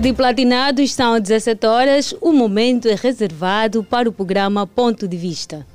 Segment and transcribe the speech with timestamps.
[0.00, 2.14] tarde, platinados, são 17 horas.
[2.22, 5.66] O momento é reservado para o programa Ponto de Vista.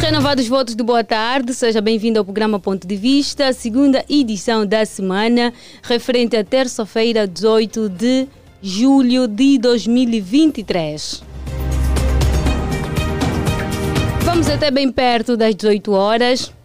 [0.00, 4.84] Renovados votos de boa tarde, seja bem-vindo ao programa Ponto de Vista, segunda edição da
[4.84, 8.26] semana, referente à terça-feira, 18 de
[8.60, 11.22] julho de 2023.
[14.22, 16.57] Vamos até bem perto das 18 horas.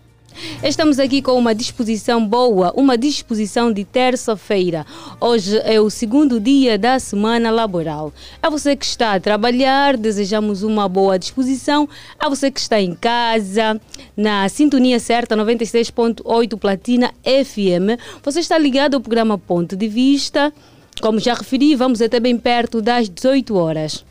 [0.63, 4.85] Estamos aqui com uma disposição boa, uma disposição de terça-feira.
[5.19, 8.13] Hoje é o segundo dia da semana laboral.
[8.41, 11.87] A você que está a trabalhar, desejamos uma boa disposição.
[12.19, 13.79] A você que está em casa,
[14.15, 20.53] na sintonia certa 96.8 Platina FM, você está ligado ao programa Ponto de Vista.
[21.01, 24.05] Como já referi, vamos até bem perto das 18 horas.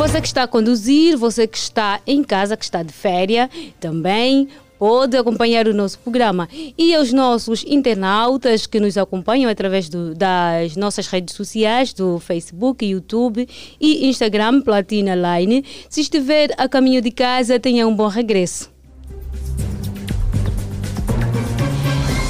[0.00, 4.48] Você que está a conduzir, você que está em casa, que está de férias, também
[4.78, 6.48] pode acompanhar o nosso programa.
[6.78, 12.82] E aos nossos internautas que nos acompanham através do, das nossas redes sociais, do Facebook,
[12.82, 13.46] YouTube
[13.78, 15.62] e Instagram, Platina Line.
[15.90, 18.70] Se estiver a caminho de casa, tenha um bom regresso.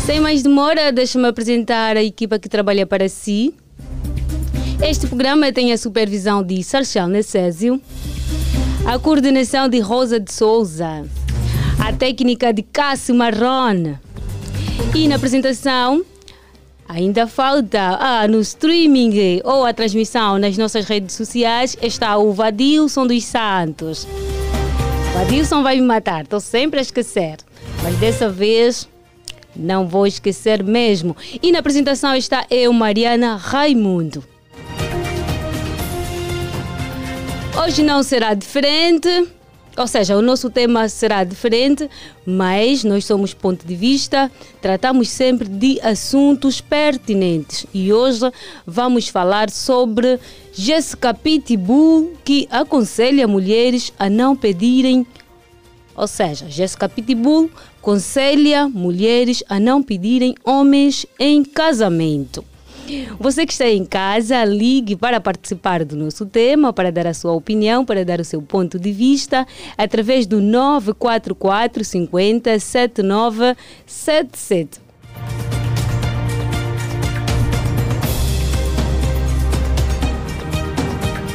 [0.05, 3.55] Sem mais demora, deixa-me apresentar a equipa que trabalha para si.
[4.83, 7.81] Este programa tem a supervisão de Sarchel Necésio,
[8.87, 11.05] a coordenação de Rosa de Souza,
[11.79, 13.97] a técnica de Cássio Marron
[14.95, 16.05] e na apresentação
[16.93, 23.07] Ainda falta ah, no streaming ou a transmissão nas nossas redes sociais está o Vadilson
[23.07, 24.09] dos Santos.
[25.15, 27.37] Vadilson vai me matar, estou sempre a esquecer.
[27.85, 28.89] Mas dessa vez
[29.55, 31.17] não vou esquecer mesmo.
[31.41, 34.25] E na apresentação está eu, Mariana Raimundo.
[37.63, 39.29] Hoje não será diferente,
[39.77, 41.91] ou seja, o nosso tema será diferente,
[42.25, 44.33] mas nós somos ponto de vista,
[44.63, 48.33] tratamos sempre de assuntos pertinentes e hoje
[48.67, 50.19] vamos falar sobre
[50.55, 55.07] Jessica Pitbull que aconselha mulheres a não pedirem,
[55.95, 62.43] ou seja, Jessica Pitbull aconselha mulheres a não pedirem homens em casamento.
[63.19, 67.31] Você que está em casa, ligue para participar do nosso tema, para dar a sua
[67.33, 69.47] opinião, para dar o seu ponto de vista,
[69.77, 74.81] através do 944 50 7977.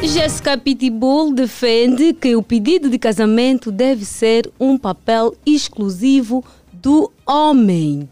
[0.08, 8.08] Jessica Pitbull defende que o pedido de casamento deve ser um papel exclusivo do homem.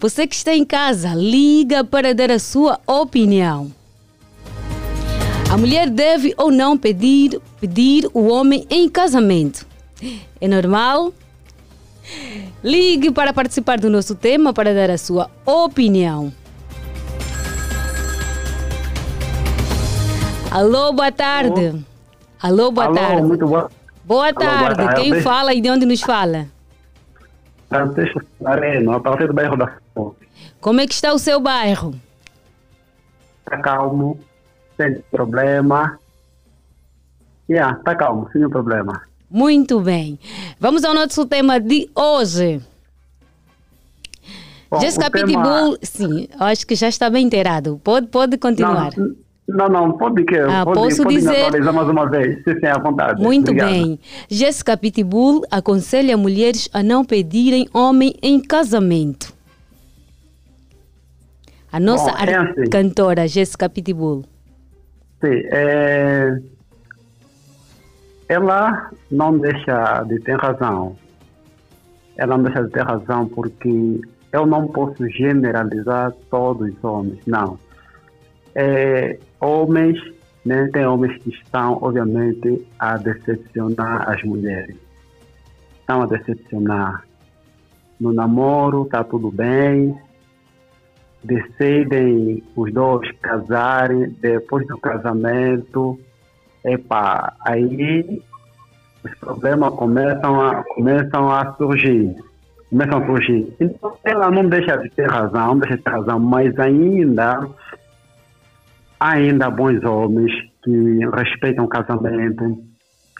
[0.00, 3.72] Você que está em casa, liga para dar a sua opinião.
[5.50, 9.66] A mulher deve ou não pedir, pedir o homem em casamento?
[10.40, 11.12] É normal?
[12.62, 16.32] Ligue para participar do nosso tema para dar a sua opinião.
[20.48, 21.84] Alô, boa tarde.
[22.40, 23.22] Alô, boa Alô, tarde.
[23.22, 23.70] Muito boa.
[24.04, 24.76] Boa Alô, boa tarde.
[24.76, 25.00] tarde.
[25.02, 26.46] Quem fala e de onde nos fala?
[27.68, 29.66] Francisco Areno, a partir do bairro da
[30.60, 31.94] Como é que está o seu bairro?
[33.40, 34.18] Está calmo,
[34.76, 35.98] sem problema.
[37.50, 39.02] Yeah, está calmo, sem problema.
[39.30, 40.18] Muito bem.
[40.60, 42.60] Vamos ao nosso tema de hoje.
[44.70, 47.80] Bom, Jessica tema- Pitbull, sim, acho que já está bem inteirado.
[47.82, 48.90] Pode, pode continuar.
[49.48, 52.78] Não, não, pode que Ah, pode, posso pode dizer- mais uma vez, se sim, à
[52.78, 53.22] vontade.
[53.22, 53.70] Muito Obrigado.
[53.70, 53.98] bem.
[54.28, 59.32] Jessica Pitbull aconselha mulheres a não pedirem homem em casamento.
[61.78, 62.70] A nossa Bom, é assim.
[62.70, 64.24] cantora Jessica Pitbull.
[65.20, 66.36] Sim, é...
[68.28, 70.96] ela não deixa de ter razão.
[72.16, 74.00] Ela não deixa de ter razão porque
[74.32, 77.56] eu não posso generalizar todos os homens, não.
[78.56, 80.00] É, homens,
[80.44, 84.74] né, tem homens que estão, obviamente, a decepcionar as mulheres.
[85.78, 87.04] Estão a decepcionar.
[88.00, 89.96] No namoro está tudo bem,
[91.28, 96.00] decidem os dois casarem, depois do casamento,
[96.64, 98.22] epa, aí
[99.04, 102.16] os problemas começam a, começam a surgir.
[102.70, 103.54] Começam a surgir.
[103.60, 107.46] Então ela não deixa de ter razão, deixa de ter razão, mas ainda
[108.98, 110.32] ainda há bons homens
[110.64, 112.58] que respeitam o casamento,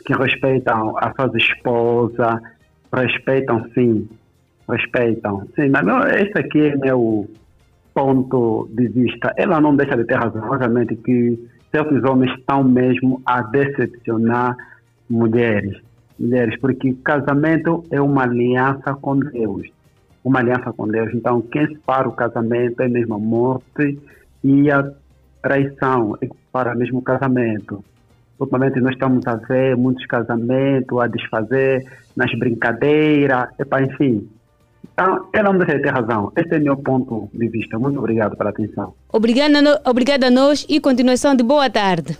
[0.04, 2.40] que respeitam a sua esposa,
[2.92, 4.08] respeitam sim,
[4.68, 5.46] respeitam.
[5.54, 7.28] Sim, mas não, esse aqui é meu
[7.98, 9.34] ponto de vista.
[9.36, 11.36] Ela não deixa de ter razão, obviamente, que
[11.72, 14.56] certos homens estão mesmo a decepcionar
[15.10, 15.76] mulheres.
[16.16, 19.68] mulheres, porque casamento é uma aliança com Deus.
[20.22, 21.12] Uma aliança com Deus.
[21.12, 23.98] Então, quem separa o casamento é mesmo a morte
[24.44, 24.88] e a
[25.42, 27.84] traição é separa mesmo o casamento.
[28.38, 31.84] Ultimamente nós estamos a ver muitos casamentos a desfazer
[32.16, 33.48] nas brincadeiras,
[33.82, 34.28] enfim.
[35.00, 36.32] Então, ela de ter razão.
[36.36, 37.78] Este é o meu ponto de vista.
[37.78, 38.94] Muito obrigado pela atenção.
[39.12, 42.18] Obrigada, obrigada a nós e continuação de boa tarde.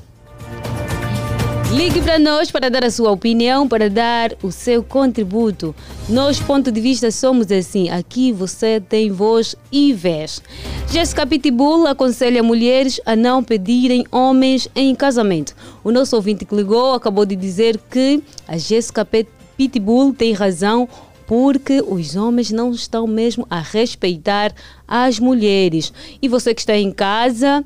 [1.73, 5.75] Ligue para nós para dar a sua opinião, para dar o seu contributo.
[6.09, 7.91] Nós, ponto de vista, somos assim.
[7.91, 10.41] Aqui você tem voz e vez.
[10.89, 15.53] Jéssica Pitbull aconselha mulheres a não pedirem homens em casamento.
[15.83, 20.89] O nosso ouvinte que ligou acabou de dizer que a Jéssica Pitbull tem razão
[21.29, 24.51] porque os homens não estão mesmo a respeitar
[24.89, 25.93] as mulheres.
[26.23, 27.63] E você que está em casa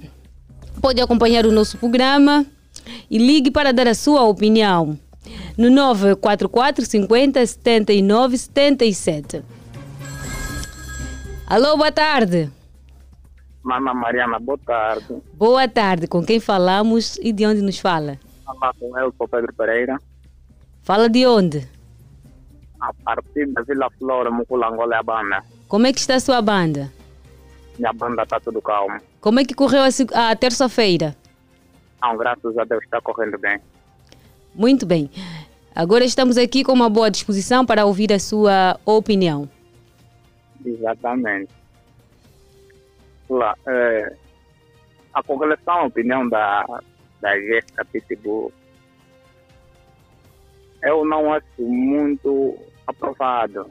[0.81, 2.45] pode acompanhar o nosso programa
[3.09, 4.99] e ligue para dar a sua opinião
[5.57, 9.45] no 944 50 79 77.
[11.47, 12.51] Alô, boa tarde.
[13.63, 15.07] Mama Mariana, boa tarde.
[15.35, 16.09] Boa tarde.
[16.09, 18.19] Com quem falamos e de onde nos fala?
[18.45, 20.01] Fala com Elton Pedro Pereira.
[20.83, 21.69] Fala de onde?
[22.83, 25.45] A partir da Vila Flora, Muculangola, a banda.
[25.69, 26.93] Como é que está a sua banda?
[27.79, 29.01] Minha banda está tudo calmo.
[29.21, 31.17] Como é que correu a, a terça-feira?
[32.03, 33.61] Não, graças a Deus está correndo bem.
[34.53, 35.09] Muito bem.
[35.73, 39.49] Agora estamos aqui com uma boa disposição para ouvir a sua opinião.
[40.67, 41.53] Exatamente.
[43.31, 44.17] Lá, é,
[45.15, 46.67] a congregação, a opinião da,
[47.21, 48.53] da Jéssica Pitbull,
[50.83, 52.59] eu não acho muito
[52.93, 53.71] aprovado.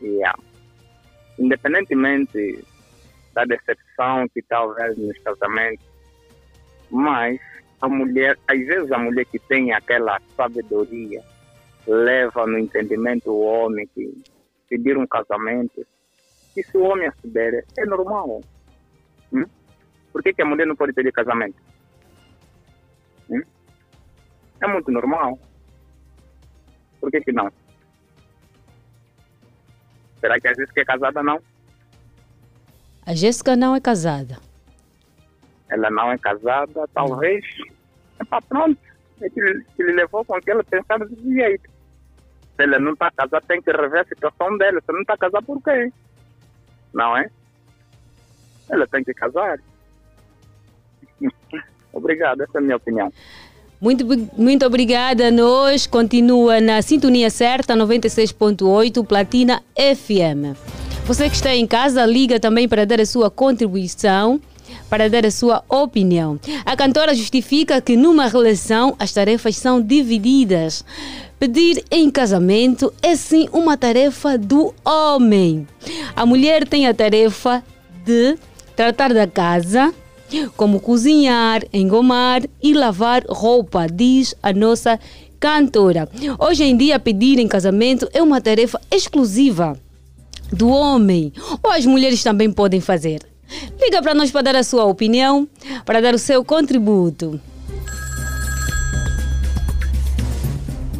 [0.00, 0.38] Yeah.
[1.38, 2.64] Independentemente
[3.34, 5.84] da decepção que talvez nos casamentos,
[6.90, 7.40] mas
[7.80, 11.22] a mulher, às vezes a mulher que tem aquela sabedoria
[11.86, 14.22] leva no entendimento o homem que
[14.68, 15.86] pedir um casamento.
[16.56, 18.40] E se o homem souber, é normal.
[19.32, 19.44] Hum?
[20.12, 21.56] Por que, que a mulher não pode pedir casamento?
[23.30, 23.42] Hum?
[24.60, 25.38] É muito normal.
[27.00, 27.50] Por que, que não?
[30.22, 31.38] Será que a Jéssica é casada não?
[33.04, 34.38] A Jéssica não é casada
[35.72, 37.44] ela não é casada, talvez,
[38.20, 38.78] é para pronto,
[39.22, 41.70] é que, que lhe levou com que ela pensava desse jeito.
[42.56, 44.82] Se ela não está casada, tem que rever a situação dela.
[44.82, 45.90] Se não está casada, por quê?
[46.92, 47.30] Não é?
[48.68, 49.58] Ela tem que casar.
[51.94, 53.10] Obrigado, essa é a minha opinião.
[53.82, 54.06] Muito,
[54.38, 55.28] muito obrigada.
[55.32, 60.56] Nós continua na sintonia certa 96.8 Platina FM.
[61.04, 64.40] Você que está em casa, liga também para dar a sua contribuição
[64.88, 66.38] para dar a sua opinião.
[66.64, 70.84] A cantora justifica que numa relação as tarefas são divididas.
[71.40, 75.66] Pedir em casamento é sim uma tarefa do homem.
[76.14, 77.64] A mulher tem a tarefa
[78.04, 78.38] de
[78.76, 79.92] tratar da casa,
[80.56, 84.98] como cozinhar, engomar e lavar roupa, diz a nossa
[85.38, 86.08] cantora.
[86.38, 89.76] Hoje em dia, pedir em casamento é uma tarefa exclusiva
[90.52, 91.32] do homem,
[91.62, 93.20] ou as mulheres também podem fazer.
[93.80, 95.48] Liga para nós para dar a sua opinião,
[95.84, 97.40] para dar o seu contributo.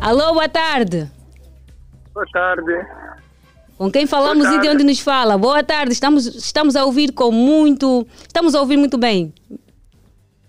[0.00, 1.08] Alô, boa tarde.
[2.12, 2.72] Boa tarde.
[3.82, 5.36] Com quem falamos e de onde nos fala?
[5.36, 8.06] Boa tarde, estamos, estamos a ouvir com muito.
[8.16, 9.34] Estamos a ouvir muito bem.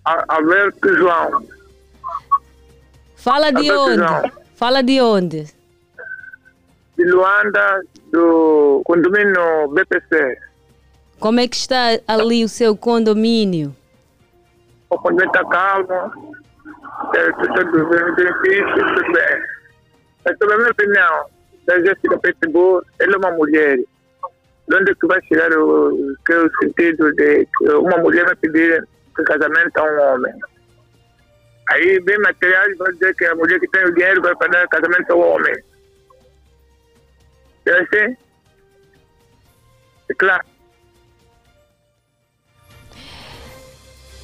[0.05, 1.43] Alberto João.
[3.15, 3.97] Fala de Alberto onde?
[3.97, 4.31] João.
[4.53, 5.47] Fala de onde?
[6.95, 10.37] De Luanda, do condomínio BPC.
[11.19, 13.75] Como é que está ali o seu condomínio?
[14.91, 16.35] O condomínio está calmo,
[17.49, 19.41] tudo benefício, tudo bem.
[20.23, 21.25] Mas, sobre a minha opinião,
[21.65, 23.77] da Jéssica Pitbull, ela é uma mulher.
[24.67, 28.35] De onde que vai chegar o, que é o sentido de que uma mulher vai
[28.37, 28.87] pedir
[29.25, 30.33] casamento a um homem?
[31.69, 35.11] Aí, bem materiais, vai dizer que a mulher que tem o dinheiro vai pedir casamento
[35.11, 35.55] ao homem.
[37.65, 38.17] É assim?
[40.09, 40.52] É claro.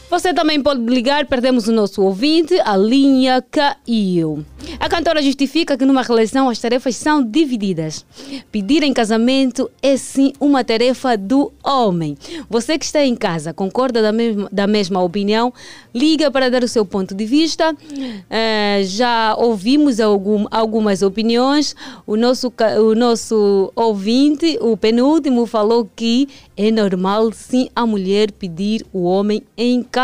[0.09, 4.43] Você também pode ligar, perdemos o nosso ouvinte, a linha caiu.
[4.79, 8.03] A cantora justifica que numa relação as tarefas são divididas.
[8.51, 12.17] Pedir em casamento é sim uma tarefa do homem.
[12.49, 15.53] Você que está em casa concorda da mesma, da mesma opinião?
[15.93, 17.71] Liga para dar o seu ponto de vista.
[17.71, 21.75] Uh, já ouvimos algum, algumas opiniões.
[22.05, 22.51] O nosso,
[22.81, 29.43] o nosso ouvinte, o penúltimo, falou que é normal sim a mulher pedir o homem
[29.55, 29.98] em casamento.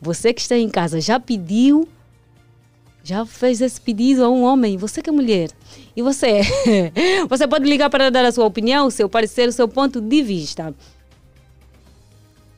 [0.00, 1.88] Você que está em casa já pediu?
[3.06, 5.50] já fez esse pedido a um homem, você que é mulher.
[5.94, 6.40] E você?
[7.30, 10.22] Você pode ligar para dar a sua opinião, o seu parecer, o seu ponto de
[10.22, 10.74] vista.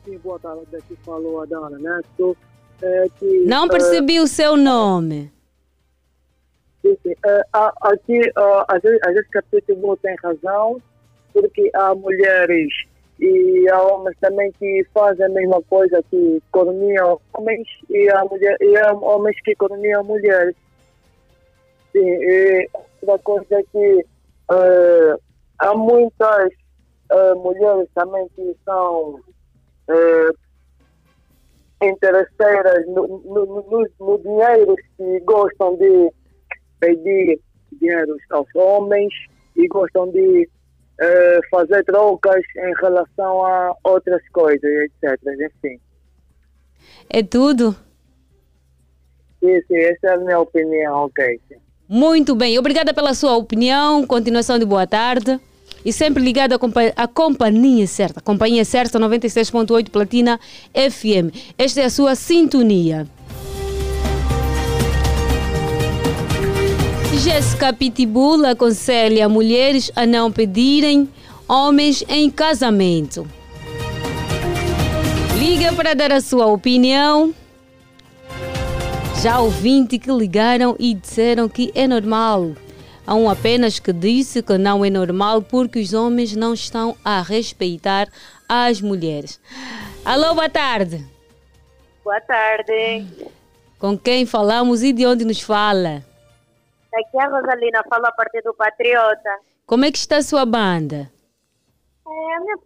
[0.03, 0.75] Sim, boa tarde.
[0.75, 2.35] Aqui falou a Dana Neto.
[2.81, 5.31] É, que, Não percebi uh, o seu nome.
[6.81, 7.11] Sim, sim.
[7.11, 8.19] Uh, aqui,
[8.67, 10.81] às vezes, às vezes capítulo tem razão,
[11.31, 12.73] porque há mulheres
[13.19, 18.57] e há homens também que fazem a mesma coisa, que coloniam homens, e há, mulher,
[18.61, 20.55] e há homens que coloniam mulheres.
[21.91, 22.69] Sim, e
[23.01, 24.05] outra coisa é que
[24.51, 25.21] uh,
[25.59, 26.53] há muitas
[27.11, 29.19] uh, mulheres também que são
[29.89, 30.37] uh,
[31.81, 36.09] interesseiras no, no, no, no dinheiro, que gostam de
[36.79, 37.41] pedir
[37.73, 39.13] dinheiro aos homens
[39.57, 40.47] e gostam de
[40.99, 45.19] uh, fazer trocas em relação a outras coisas, etc.
[45.45, 45.79] Enfim.
[47.09, 47.75] É tudo?
[49.39, 51.39] Sim, sim, essa é a minha opinião, ok.
[51.87, 55.39] Muito bem, obrigada pela sua opinião, continuação de boa tarde.
[55.83, 60.37] E sempre ligado à, compa à companhia certa, companhia certa 96.8 Platina
[60.73, 61.33] FM.
[61.57, 63.07] Esta é a sua sintonia.
[67.21, 71.09] Jéssica Pitbull aconselha mulheres a não pedirem
[71.49, 73.27] homens em casamento.
[75.37, 77.35] Liga para dar a sua opinião.
[79.21, 82.53] Já ouvinte que ligaram e disseram que é normal.
[83.05, 87.21] Há um apenas que disse que não é normal porque os homens não estão a
[87.21, 88.07] respeitar
[88.47, 89.41] as mulheres.
[90.05, 91.05] Alô, boa tarde.
[92.01, 93.05] Boa tarde.
[93.77, 96.07] Com quem falamos e de onde nos fala?
[96.93, 99.29] Aqui é a Rosalina, falo a partir do Patriota.
[99.65, 101.11] Como é que está a sua banda?
[102.07, 102.57] É a minha...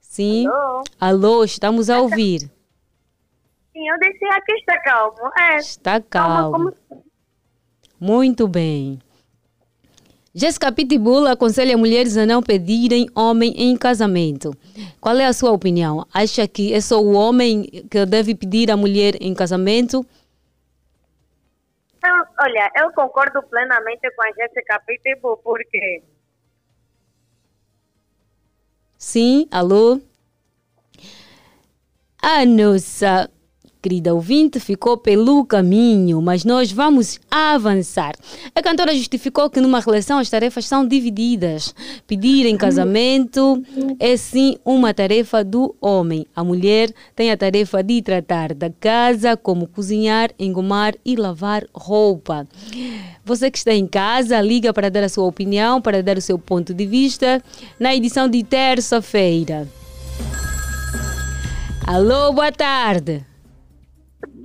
[0.00, 0.46] Sim.
[0.48, 0.84] Alô?
[1.00, 2.50] Alô, estamos a ouvir.
[3.72, 5.30] Sim, eu deixei aqui, está calmo.
[5.38, 5.56] É.
[5.56, 6.72] Está calmo.
[6.88, 7.04] Como...
[8.00, 8.98] Muito bem.
[10.34, 14.54] Jéssica Pitbull aconselha mulheres a não pedirem homem em casamento.
[15.00, 16.06] Qual é a sua opinião?
[16.12, 20.04] Acha que é só o homem que deve pedir a mulher em casamento
[22.06, 26.02] eu, olha, eu concordo plenamente com a Jéssica Pitbull, porque...
[28.98, 30.00] Sim, alô?
[32.22, 33.30] A nossa
[33.86, 38.16] querida ouvinte, ficou pelo caminho, mas nós vamos avançar.
[38.52, 41.72] A cantora justificou que numa relação as tarefas são divididas.
[42.04, 43.62] Pedir em casamento
[44.00, 46.26] é sim uma tarefa do homem.
[46.34, 52.44] A mulher tem a tarefa de tratar da casa, como cozinhar, engomar e lavar roupa.
[53.24, 56.40] Você que está em casa, liga para dar a sua opinião, para dar o seu
[56.40, 57.40] ponto de vista
[57.78, 59.68] na edição de terça-feira.
[61.86, 63.24] Alô, boa tarde.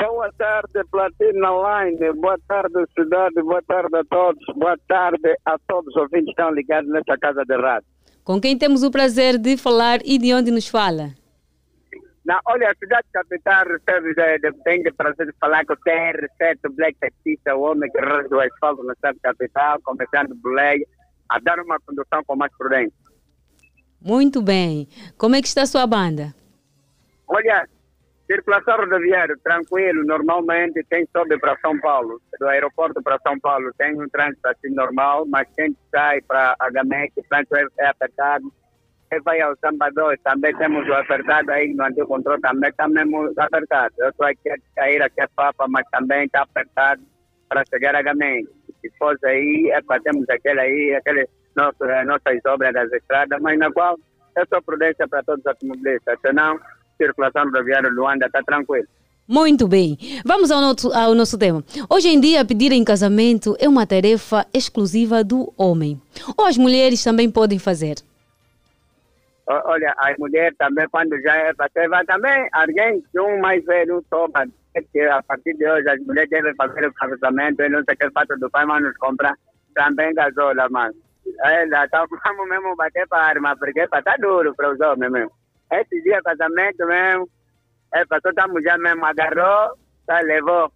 [0.02, 2.14] Boa tarde, Platina Line.
[2.14, 3.36] Boa tarde, cidade.
[3.44, 4.44] Boa tarde a todos.
[4.56, 7.88] Boa tarde a todos os ouvintes que estão ligados nesta casa de rádio.
[8.24, 11.12] Com quem temos o prazer de falar e de onde nos fala?
[12.26, 14.16] Não, olha, a cidade capital recebe,
[14.64, 18.40] tem o prazer de falar com o TR7, Black Taxista, o homem que rasga o
[18.40, 20.86] asfalto na cidade capital, começando boleia,
[21.30, 22.94] a dar uma condução com mais prudência.
[24.02, 24.88] Muito bem.
[25.16, 26.34] Como é que está a sua banda?
[27.28, 27.68] Olha,
[28.32, 33.94] Circulação rodoviária, tranquilo, normalmente tem sobe para São Paulo, do aeroporto para São Paulo, tem
[34.02, 38.46] um trânsito assim normal, mas quem sai para Agamec, o trânsito é, é apertado.
[39.10, 43.34] Quem vai ao Sambador, também temos o apertado aí no antigo controle, também está mesmo
[43.36, 43.94] apertado.
[44.00, 47.02] Eu estou aqui a cair aqui a Papa, mas também está apertado
[47.50, 48.48] para chegar a Agamec.
[48.80, 53.42] Se fosse aí, é para temos aquele aí, aquele nosso, eh, nossas obras das estradas,
[53.42, 54.00] mas na qual
[54.38, 56.58] é só prudência para todos os automobilistas, senão
[57.06, 58.88] circulação rodoviária de Luanda está tranquilo.
[59.28, 59.98] Muito bem.
[60.26, 61.64] Vamos ao nosso, ao nosso tema.
[61.90, 66.02] Hoje em dia, pedir em casamento é uma tarefa exclusiva do homem.
[66.38, 67.96] Ou as mulheres também podem fazer?
[69.48, 74.46] Olha, as mulheres também, quando já é para ter, também alguém, um mais velho, toma.
[74.94, 78.10] Que a partir de hoje, as mulheres devem fazer o casamento, e não sei que
[78.12, 79.34] fato do pai, mas nos compra
[79.76, 80.94] também gasola, mas.
[81.44, 85.32] Ela, então, vamos mesmo bater para arma, porque está duro para os homens mesmo.
[85.72, 87.30] Esse dia casamento mesmo,
[87.94, 90.72] é, passou, estamos já mesmo, agarrou, tá, levou.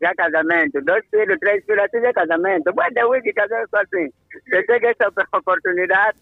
[0.00, 2.70] Já casamento, dois filhos, três filhos, assim já casamento.
[2.70, 4.08] Um que casar só assim.
[4.48, 6.18] Você tem essa oportunidade,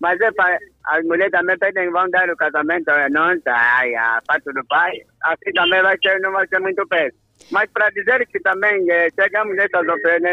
[0.00, 4.20] mas é para as mulheres também pedem, vão dar o casamento, é, não, ai, a
[4.26, 7.16] parte do pai, assim também vai ser, não vai ser muito peso.
[7.52, 9.86] Mas para dizer que também é, chegamos nessas,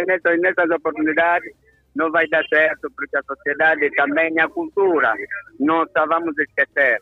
[0.07, 1.53] nessas, nessas oportunidades,
[1.95, 5.13] não vai dar certo, porque a sociedade também, a cultura,
[5.59, 6.99] não vamos esquecer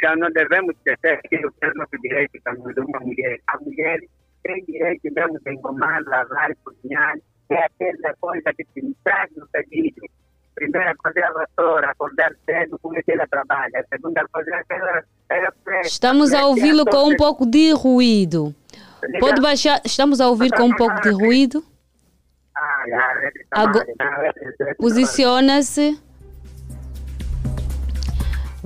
[0.00, 3.40] já não devemos esquecer que o é nosso direito de uma mulher.
[3.46, 4.00] A mulher
[4.42, 7.16] tem direito mesmo de engomar, lavar, cozinhar,
[7.50, 10.02] é aquela coisa que se traz no pedido.
[10.54, 13.80] Primeira coisa é a vassoura, acordar cedo, começar a trabalhar.
[13.80, 15.02] A segunda coisa é.
[15.28, 18.54] É Estamos a ouvi-lo com um pouco de ruído.
[19.20, 21.62] Pode baixar, estamos a ouvir com um pouco de ruído.
[24.78, 26.00] Posiciona-se.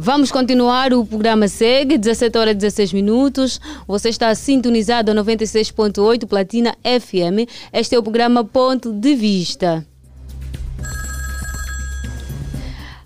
[0.02, 3.60] Vamos continuar, o programa segue, 17 horas e 16 minutos.
[3.86, 7.44] Você está sintonizado a 96.8 Platina FM.
[7.70, 9.84] Este é o programa Ponto de Vista.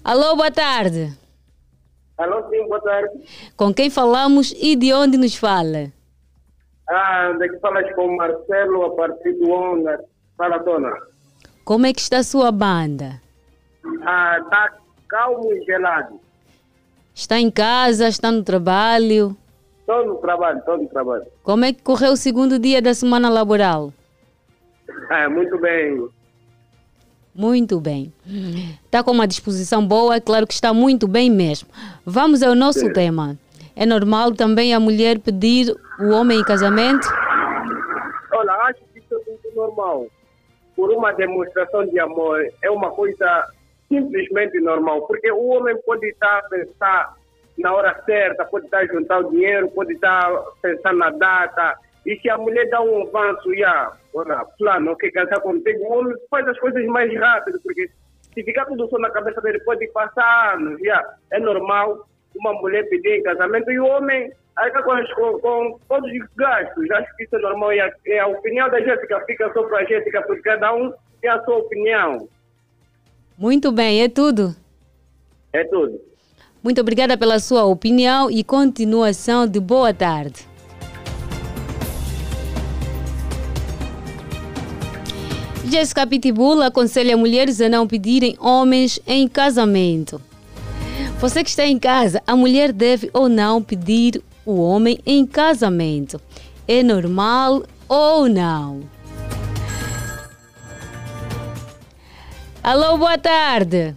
[0.04, 1.12] Alô, boa tarde.
[2.16, 3.24] Alô, sim, boa tarde.
[3.56, 5.90] Com quem falamos e de onde nos fala?
[6.88, 9.98] Ah, daqui falas com Marcelo, a partir do Onda.
[10.38, 10.92] Fala, dona.
[11.64, 13.20] Como é que está a sua banda?
[14.06, 14.74] Ah, está
[15.08, 16.24] calmo e gelado.
[17.14, 19.37] Está em casa, está no trabalho?
[19.80, 21.25] Estou no trabalho, estou no trabalho.
[21.44, 23.92] Como é que correu o segundo dia da semana laboral?
[25.11, 26.09] Ah, muito bem.
[27.33, 28.12] Muito bem.
[28.85, 31.68] Está com uma disposição boa, é claro que está muito bem mesmo.
[32.04, 32.92] Vamos ao nosso Sim.
[32.92, 33.37] tema.
[33.76, 37.06] É normal também a mulher pedir o homem em casamento?
[38.33, 40.06] Olha, acho que isso é muito normal.
[40.76, 43.47] Por uma demonstração de amor, é uma coisa
[43.88, 47.14] simplesmente normal, porque o homem pode estar a pensar
[47.59, 51.76] na hora certa, pode estar a juntar o dinheiro, pode estar a pensar na data,
[52.05, 56.17] e se a mulher dá um avanço, já, olha, plano, que casar contigo, o homem
[56.31, 57.88] faz as coisas mais rápido, porque
[58.35, 62.88] se ficar tudo só na cabeça dele, pode passar anos, já, é normal uma mulher
[62.88, 66.91] pedir em casamento e o homem arca com, com, com, todos os gastos.
[66.91, 69.79] Acho que isso é normal e a, e a opinião da Jéssica fica só para
[69.79, 72.29] a Jéssica, porque cada um tem a sua opinião.
[73.37, 74.55] Muito bem, é tudo?
[75.53, 76.00] É tudo.
[76.62, 80.47] Muito obrigada pela sua opinião e continuação de boa tarde.
[85.64, 90.20] Jéssica Pitbull aconselha mulheres a não pedirem homens em casamento.
[91.18, 96.20] Você que está em casa, a mulher deve ou não pedir o homem em casamento?
[96.68, 98.93] É normal ou não?
[102.64, 103.94] Alô, boa tarde.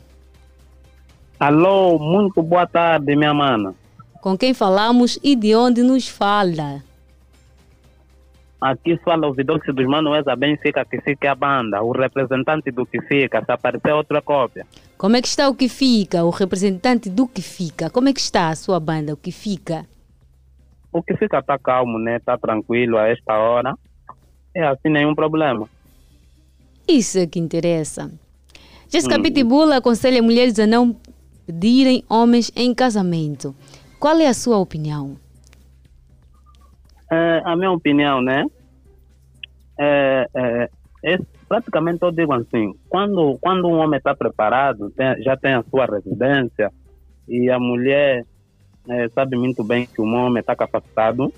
[1.39, 3.73] Alô, muito boa tarde, minha mana.
[4.19, 6.83] Com quem falamos e de onde nos fala?
[8.59, 12.69] Aqui fala o Vidóxio dos Manuels, a bem fica que fica a banda, o representante
[12.69, 14.67] do que fica, se aparecer outra cópia.
[14.97, 17.89] Como é que está o que fica, o representante do que fica?
[17.89, 19.85] Como é que está a sua banda, o que fica?
[20.91, 22.17] O que fica está calmo, né?
[22.17, 23.73] Está tranquilo a esta hora.
[24.53, 25.69] É assim, nenhum problema.
[26.85, 28.11] Isso é que interessa.
[28.89, 29.21] Jéssica hum.
[29.21, 30.95] Pitbull aconselha mulheres a não
[31.45, 33.55] pedirem homens em casamento.
[33.99, 35.17] Qual é a sua opinião?
[37.11, 38.45] É, a minha opinião, né?
[39.79, 40.69] É, é,
[41.03, 45.63] é, praticamente eu digo assim, quando, quando um homem está preparado, tem, já tem a
[45.63, 46.71] sua residência
[47.27, 48.25] e a mulher
[48.89, 51.31] é, sabe muito bem que o homem está capacitado,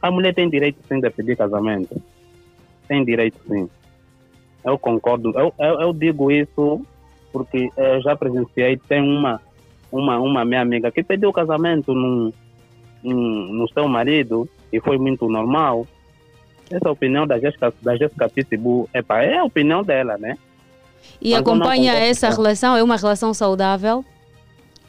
[0.00, 2.00] a mulher tem direito sim de pedir casamento.
[2.88, 3.68] Tem direito sim.
[4.66, 5.32] Eu concordo.
[5.38, 6.84] Eu, eu, eu digo isso
[7.32, 9.40] porque eu já presenciei, tem uma,
[9.92, 12.32] uma, uma minha amiga que pediu casamento no,
[13.02, 15.86] no, no seu marido e foi muito normal.
[16.70, 20.36] Essa opinião da Jéssica, da Jéssica Pitbull, epa, é a opinião dela, né?
[21.20, 22.76] E Mas acompanha essa relação?
[22.76, 24.04] É uma relação saudável?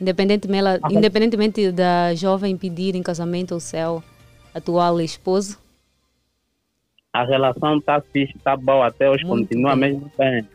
[0.02, 4.02] Independentemente, ela, independentemente da jovem pedir em casamento o seu
[4.56, 5.58] atual esposo?
[7.18, 9.94] A relação está está boa até hoje, Muito continua bem.
[9.94, 10.48] mesmo bem.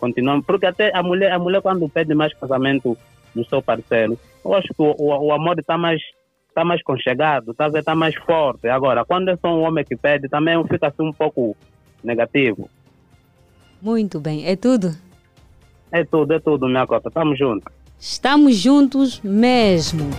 [0.00, 2.98] Continua, porque até a mulher, a mulher quando pede mais casamento
[3.32, 6.02] do seu parceiro, eu acho que o, o, o amor está mais
[6.48, 8.68] está mais conchegado, está tá mais forte.
[8.68, 11.56] Agora, quando é só um homem que pede, também fica assim um pouco
[12.02, 12.68] negativo.
[13.80, 14.94] Muito bem, é tudo?
[15.90, 17.08] É tudo, é tudo, minha cota.
[17.08, 17.72] Estamos juntos.
[17.98, 20.10] Estamos juntos mesmo.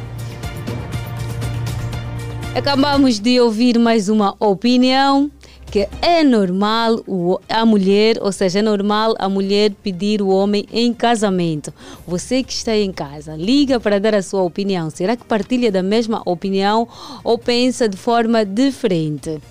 [2.56, 5.30] Acabamos de ouvir mais uma opinião
[5.73, 7.03] que é normal
[7.49, 11.73] a mulher, ou seja, é normal a mulher pedir o homem em casamento.
[12.05, 14.91] Você que está em casa, liga para dar a sua opinião.
[14.91, 16.88] Será que partilha da mesma opinião
[17.23, 19.41] ou pensa de forma diferente?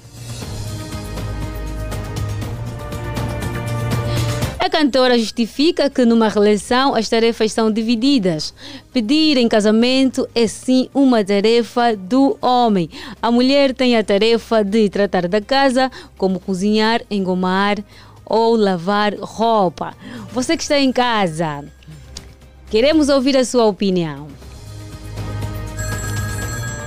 [4.63, 8.55] A cantora justifica que numa relação as tarefas são divididas.
[8.93, 12.89] Pedir em casamento é sim uma tarefa do homem.
[13.21, 17.79] A mulher tem a tarefa de tratar da casa, como cozinhar, engomar
[18.25, 19.97] ou lavar roupa.
[20.31, 21.65] Você que está em casa,
[22.71, 24.29] queremos ouvir a sua opinião.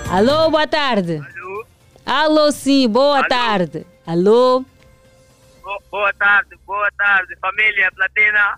[0.10, 1.18] Alô, boa tarde.
[1.18, 1.66] Alô?
[2.06, 3.28] Alô, sim, boa Alô?
[3.28, 3.86] tarde.
[4.08, 4.64] Alô,
[5.92, 8.58] boa tarde, boa tarde, família Platina.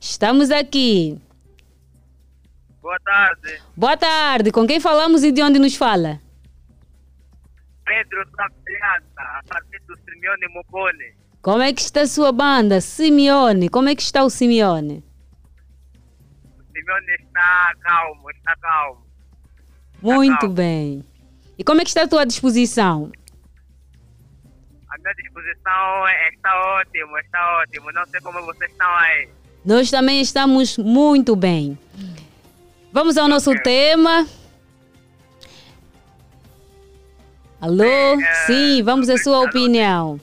[0.00, 1.20] estamos aqui.
[2.80, 3.62] Boa tarde.
[3.76, 6.20] Boa tarde, com quem falamos e de onde nos fala?
[7.84, 11.14] Pedro Tapiata, a partir do Simeone Mocone.
[11.42, 12.80] Como é que está a sua banda?
[12.80, 15.02] Simeone, como é que está o Simeone?
[16.58, 19.06] O Simeone está calmo, está calmo.
[20.02, 20.54] Muito calmo.
[20.54, 21.04] bem.
[21.58, 23.10] E como é que está a tua disposição?
[25.04, 27.92] A minha disposição é- está ótimo, está ótimo.
[27.92, 29.28] Não sei como vocês estão aí.
[29.64, 31.78] Nós também estamos muito bem.
[32.92, 34.26] Vamos ao nosso tema.
[37.60, 37.84] Alô?
[37.84, 40.20] é, Sim, vamos à sua opinião.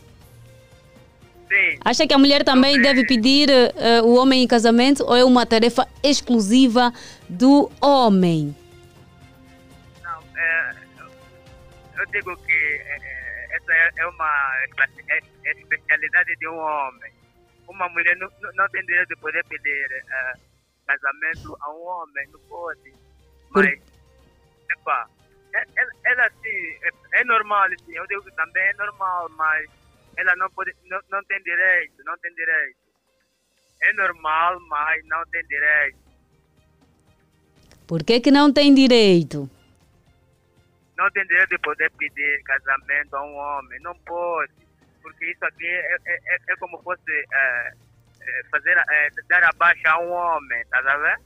[1.49, 5.25] Sim, Acha que a mulher também deve pedir eh, o homem em casamento ou é
[5.25, 6.93] uma tarefa exclusiva
[7.27, 8.55] do homem?
[10.01, 10.71] não, é,
[11.97, 13.10] eu digo que é,
[13.71, 14.51] é, é, uma
[15.09, 17.11] é- é especialidade de um homem.
[17.67, 20.33] Uma mulher não, não- tem direito de poder pedir é,
[20.87, 22.93] casamento a um homem, não pode.
[23.51, 23.79] Mas,
[24.71, 25.09] epa,
[25.53, 29.69] é- ela, ela sim, é, é normal, sim, eu digo que também é normal, mas
[30.17, 32.77] ela não, pode, não, não tem direito, não tem direito.
[33.81, 35.97] É normal, mas não tem direito.
[37.87, 39.49] Por que, que não tem direito?
[41.01, 43.79] Não tem direito de poder pedir casamento a um homem.
[43.81, 44.51] Não pode.
[45.01, 47.73] Porque isso aqui é, é, é- é como fosse é,
[48.21, 51.25] é, fazer, é, dar a baixa a um homem, tá vendo?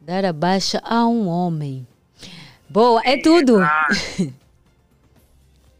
[0.00, 1.86] Dar a baixa a um homem.
[2.68, 3.60] Boa, é tudo.
[3.60, 3.94] Exato.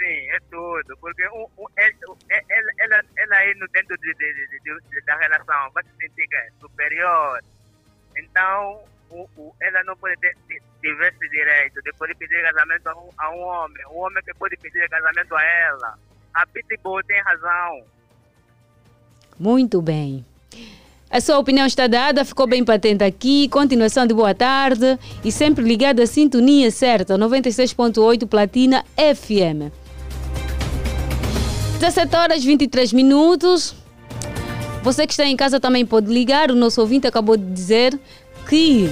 [0.00, 0.96] Sim, é tudo.
[0.98, 5.82] Porque um, um, ela, ela, ela aí no dentro de, de, de, da relação vai
[5.84, 7.42] se sentir é superior.
[8.16, 12.86] Então, o, o, ela não pode ter ti- tiver esse direito de poder pedir casamento
[12.88, 13.82] a um, a um homem.
[13.92, 15.98] Um homem que pode pedir casamento a ela.
[16.34, 17.82] A Pitbull tem razão.
[19.38, 20.24] Muito bem.
[21.10, 23.48] A sua opinião está dada, ficou bem patente aqui.
[23.48, 29.72] Continuação de boa tarde e sempre ligado à sintonia certa, 96.8 Platina FM.
[31.80, 33.74] 17 horas 23 minutos.
[34.82, 36.50] Você que está em casa também pode ligar.
[36.50, 37.98] O nosso ouvinte acabou de dizer
[38.50, 38.90] que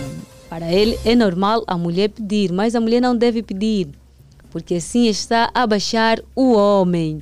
[0.49, 3.89] para ele é normal a mulher pedir, mas a mulher não deve pedir,
[4.53, 7.21] porque assim está a baixar o homem.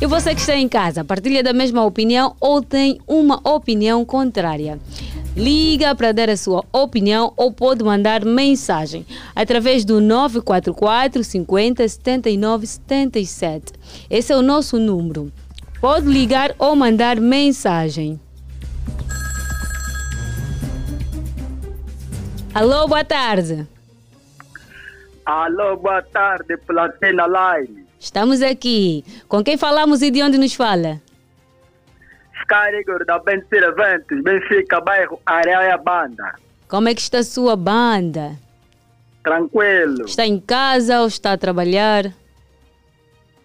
[0.00, 4.80] E você que está em casa, partilha da mesma opinião ou tem uma opinião contrária?
[5.36, 12.66] Liga para dar a sua opinião ou pode mandar mensagem através do 944 50 79
[12.66, 13.74] 77.
[14.08, 15.30] Esse é o nosso número.
[15.78, 18.18] Pode ligar ou mandar mensagem.
[22.56, 23.68] Alô, boa tarde.
[25.26, 27.84] Alô, boa tarde, Platina Line.
[28.00, 29.04] Estamos aqui.
[29.28, 30.98] Com quem falamos e de onde nos fala?
[32.40, 36.36] Sky Igor da Benfica Eventos, Benfica, bairro Areia Banda.
[36.66, 38.38] Como é que está a sua banda?
[39.22, 40.06] Tranquilo.
[40.06, 42.10] Está em casa ou está a trabalhar?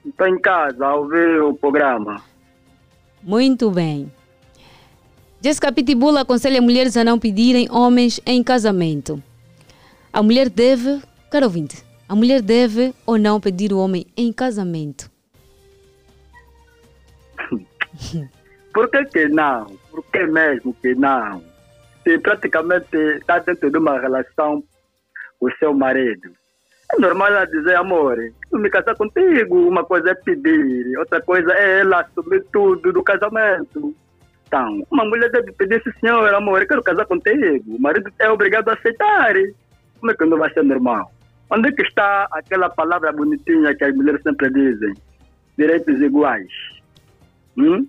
[0.05, 2.23] Estou em casa a ouvir o programa.
[3.21, 4.09] Muito bem.
[5.43, 9.21] Jessica Pitbull aconselha mulheres a não pedirem homens em casamento.
[10.13, 11.01] A mulher deve,
[11.31, 15.09] caro ouvinte, a mulher deve ou não pedir o homem em casamento?
[18.71, 19.65] Por que que não?
[19.89, 21.43] Por que mesmo que não?
[22.03, 24.63] Se praticamente está dentro de uma relação
[25.39, 26.31] com o seu marido,
[26.93, 28.17] é normal ela dizer, amor,
[28.51, 33.01] eu me casar contigo, uma coisa é pedir, outra coisa é ela assumir tudo do
[33.01, 33.95] casamento.
[34.51, 37.73] Então, uma mulher deve pedir, sim senhor, amor, eu quero casar contigo.
[37.73, 39.33] O marido é obrigado a aceitar.
[39.97, 41.09] Como é que não vai ser normal?
[41.49, 44.93] Onde é que está aquela palavra bonitinha que as mulheres sempre dizem?
[45.57, 46.51] Direitos iguais.
[47.57, 47.87] Hum?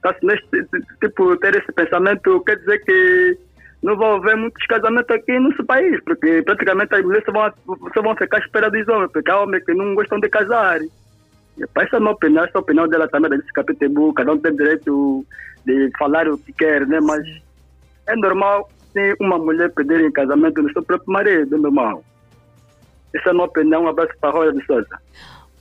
[0.00, 3.38] Então, se t- tipo, ter esse pensamento, quer dizer que
[3.82, 7.52] não vai haver muitos casamentos aqui nosso país, porque praticamente as mulheres só vão,
[7.94, 10.78] só vão ficar à espera dos homens, porque há homens que não gostam de casar.
[11.58, 14.38] Essa é a minha opinião, essa é a opinião dela também, desse capítulo, cada um
[14.38, 15.24] tem direito
[15.66, 16.98] de falar o que quer, né?
[17.00, 17.22] Mas
[18.06, 22.02] é normal se uma mulher pedir em casamento no seu próprio marido, é normal.
[23.14, 24.98] Essa é a minha opinião, um abraço para a Rosa de Souza.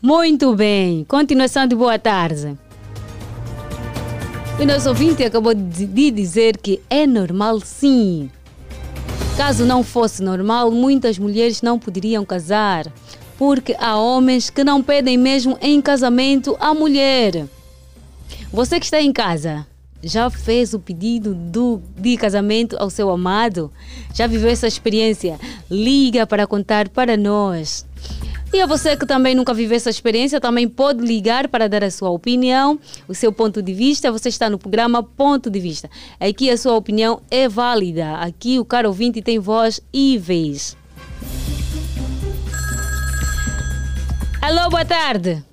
[0.01, 1.03] Muito bem.
[1.03, 2.57] Continuação de boa tarde.
[4.59, 8.29] O nosso ouvinte acabou de dizer que é normal sim.
[9.37, 12.85] Caso não fosse normal, muitas mulheres não poderiam casar,
[13.41, 17.47] porque há homens que não pedem mesmo em casamento a mulher.
[18.53, 19.65] Você que está em casa,
[20.03, 23.73] já fez o pedido do, de casamento ao seu amado?
[24.13, 25.39] Já viveu essa experiência?
[25.71, 27.83] Liga para contar para nós.
[28.53, 31.89] E a você que também nunca viveu essa experiência, também pode ligar para dar a
[31.89, 34.11] sua opinião, o seu ponto de vista.
[34.11, 35.89] Você está no programa Ponto de Vista.
[36.19, 38.17] Aqui a sua opinião é válida.
[38.17, 40.79] Aqui o caro ouvinte tem voz e vez.
[44.41, 45.43] Alô, boa tarde.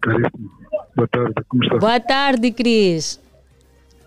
[0.00, 0.50] Caríssimo.
[0.96, 1.78] Boa tarde, como está?
[1.78, 3.20] Boa tarde, Cris.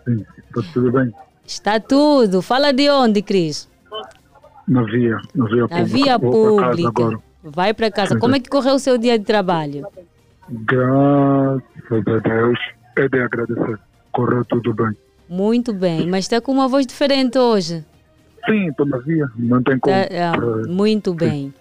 [0.06, 1.14] Sim, está tudo bem?
[1.46, 2.42] Está tudo.
[2.42, 3.70] Fala de onde, Cris?
[4.68, 5.86] Na via, na via Na pública.
[5.86, 6.90] via para pública.
[6.90, 7.20] agora.
[7.44, 8.14] Vai para casa.
[8.14, 8.40] Sim, Como sim.
[8.40, 9.86] é que correu o seu dia de trabalho?
[10.50, 12.60] Graças a Deus,
[12.98, 13.80] é de agradecer.
[14.12, 14.92] Correu tudo bem.
[15.30, 17.84] Muito bem, mas está com uma voz diferente hoje.
[18.46, 19.96] Sim, estou na via, não tem como.
[19.96, 21.54] Tá, ah, Eh, muito bem.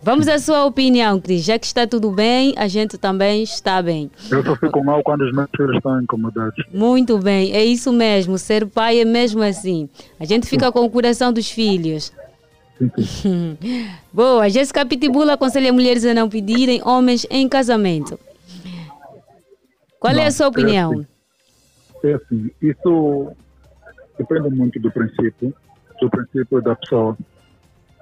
[0.00, 1.44] Vamos à sua opinião, Cris.
[1.44, 4.10] Já que está tudo bem, a gente também está bem.
[4.30, 6.64] Eu só fico mal quando os meus filhos estão incomodados.
[6.72, 8.38] Muito bem, é isso mesmo.
[8.38, 9.88] Ser pai é mesmo assim.
[10.20, 12.12] A gente fica com o coração dos filhos.
[14.12, 18.18] Boa, Jéssica Pitbull aconselha mulheres a não pedirem homens em casamento.
[19.98, 21.04] Qual é a Não, sua opinião?
[22.04, 23.32] É assim, isso
[24.16, 25.52] depende muito do princípio,
[26.00, 27.18] do princípio da pessoa.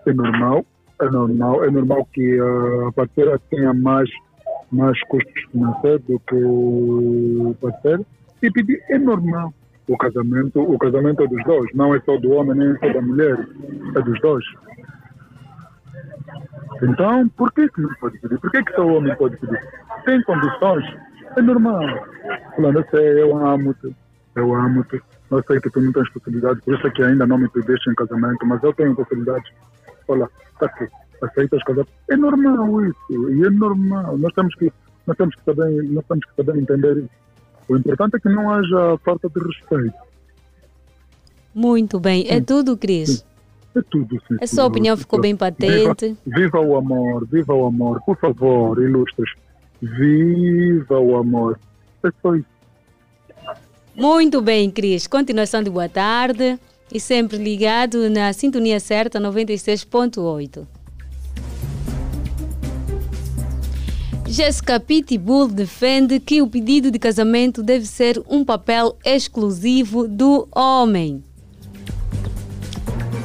[0.06, 0.64] É normal,
[1.00, 2.38] é normal, é normal que
[2.88, 4.08] a parceira tenha mais,
[4.70, 8.06] mais custos financeiros do que o parceiro.
[8.42, 9.52] E pedir é normal.
[9.88, 13.00] O casamento, o casamento é dos dois, não é só do homem nem só da
[13.00, 13.38] mulher,
[13.94, 14.44] é dos dois.
[16.82, 18.38] Então, por que, que não pode pedir?
[18.40, 19.60] Por que, que só o homem pode pedir?
[20.04, 20.84] Tem condições,
[21.36, 21.82] é normal.
[22.56, 23.94] Fulano, eu sei, eu amo-te,
[24.34, 25.00] eu amo-te.
[25.30, 27.88] Eu sei que tu não tens possibilidade, por isso é que ainda não me pediste
[27.88, 29.44] em casamento, mas eu tenho possibilidade.
[30.08, 30.88] Olha, está aqui,
[31.22, 31.86] aceitas casar?
[32.10, 34.16] É normal isso, e é normal.
[34.18, 34.72] Nós temos que,
[35.06, 37.10] nós temos que, saber, nós temos que saber entender isso.
[37.68, 39.98] O importante é que não haja falta de respeito.
[41.54, 43.24] Muito bem, é tudo, Cris.
[43.74, 44.36] É tudo, sim.
[44.40, 45.02] A sua sim, opinião sim.
[45.02, 46.16] ficou bem patente.
[46.24, 48.00] Viva, viva o amor, viva o amor.
[48.02, 49.30] Por favor, ilustres.
[49.82, 51.58] Viva o amor.
[52.04, 52.46] É só isso.
[53.94, 55.06] Muito bem, Cris.
[55.06, 56.58] Continuação de boa tarde
[56.92, 60.66] e sempre ligado na sintonia certa 96.8.
[64.28, 71.22] Jéssica Pitbull defende que o pedido de casamento deve ser um papel exclusivo do homem.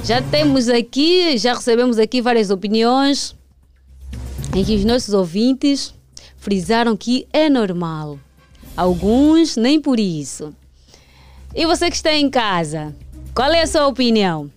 [0.04, 3.36] Já temos aqui, já recebemos aqui várias opiniões
[4.56, 5.94] em que os nossos ouvintes
[6.38, 8.20] frisaram que é normal.
[8.76, 10.54] Alguns nem por isso.
[11.54, 12.96] E você que está em casa,
[13.34, 14.50] qual é a sua opinião?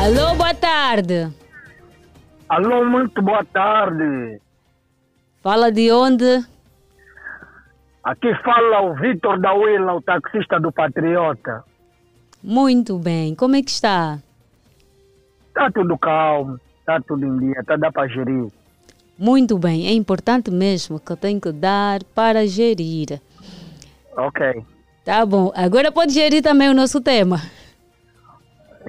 [0.00, 1.32] Alô, boa tarde.
[2.48, 4.40] Alô, muito boa tarde.
[5.42, 6.44] Fala de onde?
[8.02, 11.64] Aqui fala o Vitor da Uela, o taxista do Patriota.
[12.42, 13.34] Muito bem.
[13.34, 14.18] Como é que está?
[15.54, 18.48] Tá tudo calmo, tá tudo em dia, tá dá para gerir.
[19.18, 19.86] Muito bem.
[19.86, 23.20] É importante mesmo que eu tenho que dar para gerir.
[24.16, 24.64] Ok.
[25.04, 25.52] Tá bom.
[25.54, 27.36] Agora pode gerir também o nosso tema.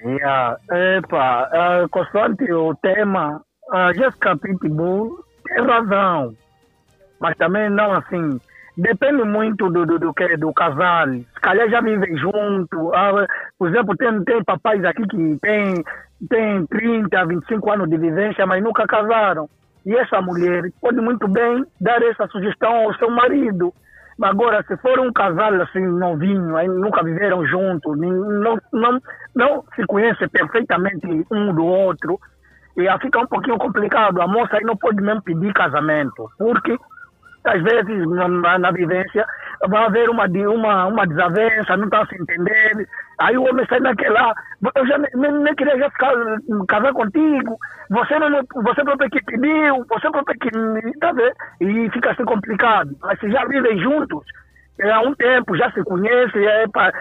[0.01, 0.57] Yeah.
[0.71, 6.33] Epa, uh, consoante o tema, a Jessica Pitbull tem razão.
[7.19, 8.39] Mas também não assim.
[8.77, 11.07] Depende muito do, do, do, que, do casal.
[11.07, 12.93] Se calhar já vivem junto.
[12.93, 13.25] Ah,
[13.57, 15.83] por exemplo, tem, tem papais aqui que tem,
[16.29, 19.49] tem 30, 25 anos de vivência, mas nunca casaram.
[19.85, 23.73] E essa mulher pode muito bem dar essa sugestão ao seu marido.
[24.21, 29.01] Agora, se for um casal assim, novinho, aí nunca viveram juntos, não, não,
[29.35, 32.17] não se conhecem perfeitamente um do outro,
[32.77, 34.21] e aí fica um pouquinho complicado.
[34.21, 36.77] A moça aí não pode mesmo pedir casamento, porque
[37.45, 39.25] às vezes na, na- na vivência
[39.67, 42.87] vai haver uma, uma, uma desavença, não está a se entender.
[43.19, 44.33] Aí o homem sai naquela,
[44.75, 46.11] eu já nem, nem- queria já ficar,
[46.67, 47.57] casar contigo,
[47.89, 50.99] você, não, você próprio que pediu, você próprio que.
[50.99, 51.33] Tá vendo?
[51.61, 52.95] E fica assim complicado.
[53.01, 54.25] Mas se já vivem juntos,
[54.79, 56.91] é, há um tempo, já se conhecem, é, pá,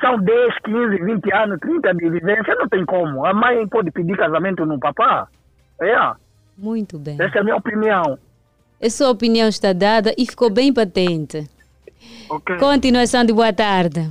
[0.00, 3.24] são 10, 15, 20 anos, 30 de vivência, não tem como.
[3.24, 5.26] A mãe pode pedir casamento no papá.
[5.80, 5.96] É,
[6.58, 7.16] Muito bem.
[7.20, 8.18] essa é a minha opinião.
[8.80, 11.50] A sua opinião está dada e ficou bem patente.
[12.60, 14.08] Continuação de boa tarde.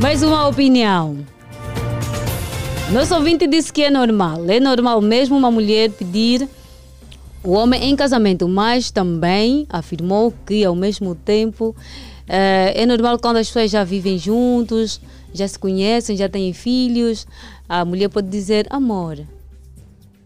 [0.00, 1.18] Mais uma opinião.
[2.90, 4.48] Nosso ouvinte disse que é normal.
[4.48, 6.48] É normal mesmo uma mulher pedir
[7.44, 11.76] o homem em casamento, mas também afirmou que, ao mesmo tempo,
[12.26, 15.02] eh, é normal quando as pessoas já vivem juntos,
[15.34, 17.26] já se conhecem, já têm filhos,
[17.68, 19.18] a mulher pode dizer: Amor,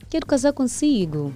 [0.09, 1.35] quero casar consigo.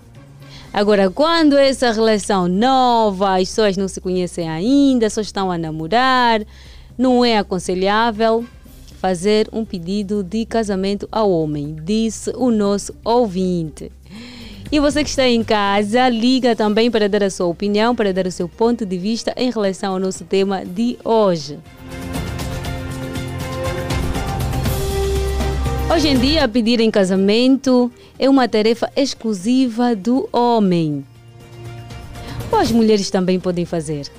[0.74, 6.42] Agora, quando essa relação nova, as pessoas não se conhecem ainda, só estão a namorar,
[6.98, 8.44] não é aconselhável
[8.98, 13.92] fazer um pedido de casamento ao homem, disse o nosso ouvinte.
[14.72, 18.26] E você que está em casa, liga também para dar a sua opinião, para dar
[18.26, 21.56] o seu ponto de vista em relação ao nosso tema de hoje.
[25.92, 31.04] Hoje em dia, pedir em casamento é uma tarefa exclusiva do homem.
[32.50, 34.10] Ou as mulheres também podem fazer.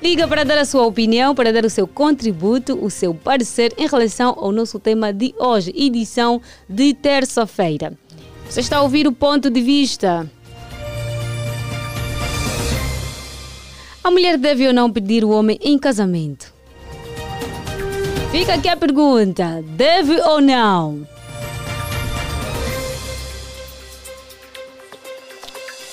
[0.00, 3.86] Liga para dar a sua opinião, para dar o seu contributo, o seu parecer em
[3.86, 7.92] relação ao nosso tema de hoje, edição de terça-feira.
[8.48, 10.30] Você está a ouvir o ponto de vista.
[14.02, 16.59] A mulher deve ou não pedir o homem em casamento?
[18.30, 21.06] Fica aqui a pergunta: deve ou não?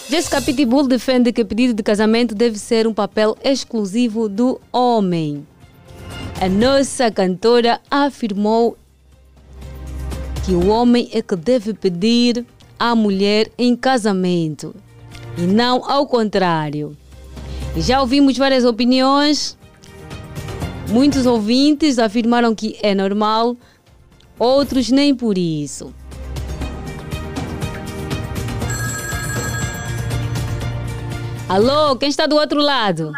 [0.10, 5.46] Jessica Pitbull defende que pedido de casamento deve ser um papel exclusivo do homem.
[6.40, 8.78] A nossa cantora afirmou
[10.46, 12.46] que o homem é que deve pedir
[12.80, 14.74] à mulher em casamento
[15.38, 16.96] e não ao contrário.
[17.76, 19.58] Já ouvimos várias opiniões.
[20.90, 23.58] Muitos ouvintes afirmaram que é normal,
[24.40, 25.94] outros nem por isso.
[31.50, 33.12] Alô, quem está do outro lado?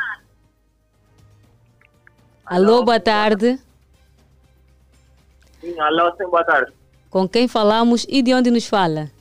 [2.44, 3.60] Alô, alô boa tarde.
[5.62, 6.72] Sim, alô, sim, boa tarde.
[7.10, 9.12] Com quem falamos e de onde nos fala?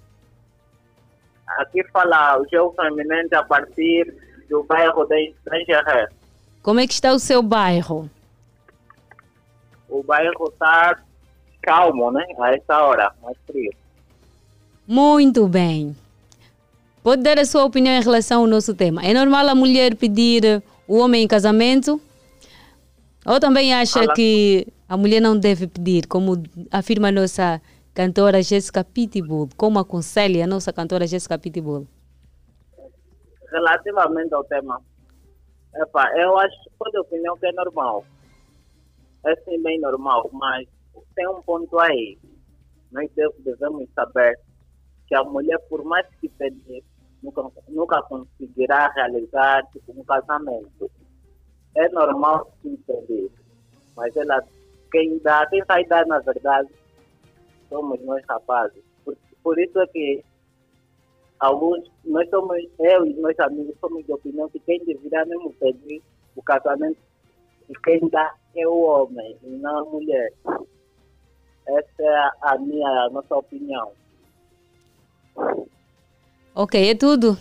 [1.59, 4.15] Aqui fala o João Feminente a partir
[4.49, 6.15] do bairro de Engenheiros.
[6.63, 8.11] Como é que está o seu bairro?
[9.89, 11.01] O bairro está
[11.63, 12.25] calmo, né?
[12.39, 13.73] A essa hora, mais frio.
[14.87, 15.97] Muito bem.
[17.03, 19.05] Pode dar a sua opinião em relação ao nosso tema.
[19.05, 22.01] É normal a mulher pedir o homem em casamento?
[23.27, 24.15] Ou também acha Olá.
[24.15, 27.61] que a mulher não deve pedir, como afirma a nossa
[27.93, 29.49] cantora Jéssica Pitbull?
[29.57, 31.87] Como aconselha a nossa cantora Jéssica Pitbull?
[33.51, 34.81] Relativamente ao tema,
[35.75, 38.05] epa, eu acho, a opinião, que é normal.
[39.25, 40.67] É sim bem normal, mas
[41.15, 42.19] tem um ponto aí.
[42.93, 44.39] Nós devemos saber
[45.07, 46.85] que a mulher, por mais que pedir,
[47.23, 50.91] nunca, nunca conseguirá realizar tipo, um casamento.
[51.75, 53.31] É normal sim perder,
[53.97, 54.43] mas ela,
[54.91, 56.69] quem dá, quem vai dar na verdade,
[57.69, 58.83] somos nós rapazes.
[59.05, 60.25] Por, por isso é que
[61.41, 66.03] alguns, nós somos, eu e meus amigos somos de opinião que quem deverá mesmo pedir
[66.35, 66.99] o casamento
[67.69, 70.33] e quem dá é o homem e não a mulher.
[71.67, 73.93] Essa é a minha, a nossa opinião.
[76.55, 77.39] Ok, é tudo?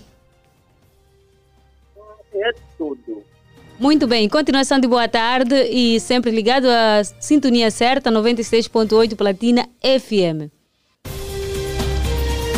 [2.34, 3.24] É tudo.
[3.80, 10.52] Muito bem, continuação de boa tarde e sempre ligado à sintonia certa 96.8 Platina FM.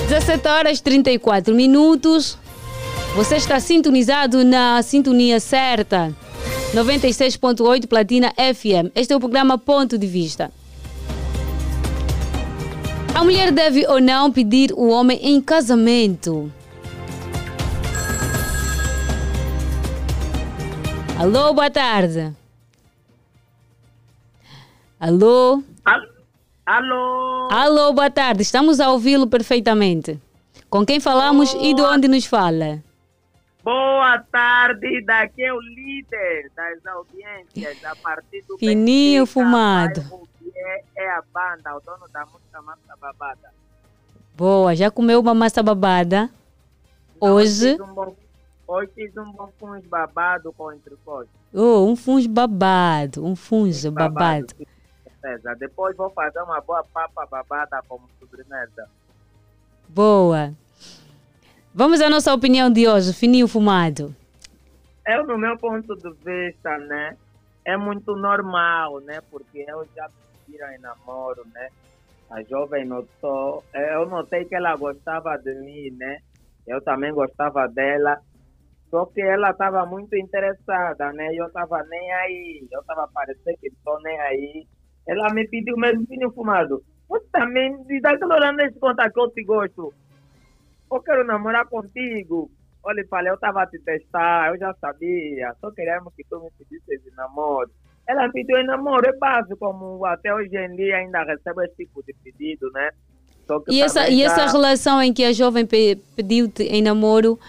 [0.09, 2.37] 17 horas 34 minutos.
[3.15, 6.15] Você está sintonizado na sintonia certa
[6.73, 8.91] 96.8 Platina FM.
[8.95, 10.51] Este é o programa Ponto de Vista.
[13.13, 16.51] A mulher deve ou não pedir o homem em casamento?
[21.19, 22.33] Alô, boa tarde.
[24.99, 25.63] Alô?
[26.65, 27.47] Alô?
[27.51, 28.43] Alô, boa tarde.
[28.43, 30.19] Estamos a ouvi-lo perfeitamente.
[30.69, 31.65] Com quem falamos boa.
[31.65, 32.83] e de onde nos fala?
[33.69, 40.01] Boa tarde, daqui é o líder das audiências, a partir do Fininho fumado
[40.55, 43.53] é, é a banda, o dono da música Massa Babada.
[44.35, 46.31] Boa, já comeu uma massa babada?
[47.21, 47.77] Não, hoje?
[47.77, 48.15] Fiz um bom,
[48.67, 51.29] hoje fiz um bom fungo babado com entrecôte.
[51.53, 54.47] Oh, um fungo babado, um fungo babado.
[55.21, 55.59] babado.
[55.59, 58.89] Depois vou fazer uma boa papa babada como sobremesa.
[59.87, 60.55] Boa.
[61.73, 64.15] Vamos à nossa opinião de hoje, fininho fumado.
[65.05, 67.15] Eu, no meu ponto de vista, né,
[67.63, 70.09] é muito normal, né, porque eu já
[70.47, 71.69] viram em namoro, né?
[72.31, 76.19] A jovem notou, é, eu notei que ela gostava de mim, né?
[76.67, 78.19] Eu também gostava dela.
[78.89, 81.29] Só que ela estava muito interessada, né?
[81.33, 82.67] Eu estava nem aí.
[82.71, 84.67] Eu estava parecendo que estou nem aí.
[85.07, 86.83] Ela me pediu mesmo vinho fumado.
[87.07, 89.91] Você também, me dá aquela hora nesse conta que eu te gosto.
[90.91, 92.49] Eu quero namorar contigo.
[92.83, 95.53] Olha, falei, eu estava a te testar, eu já sabia.
[95.59, 97.69] Só queríamos que tu me pedisse namoro.
[98.07, 102.01] Ela pediu em namoro, é básico, como até hoje em dia ainda recebe esse tipo
[102.03, 102.89] de pedido, né?
[103.67, 107.39] E essa, também e essa já- relação em que a jovem pe- pediu-te em namoro,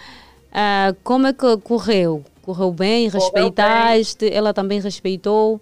[0.51, 2.23] ah, como é que correu?
[2.43, 3.09] Correu bem?
[3.09, 4.31] Correu Respeitaste?
[4.31, 5.59] Ela também respeitou?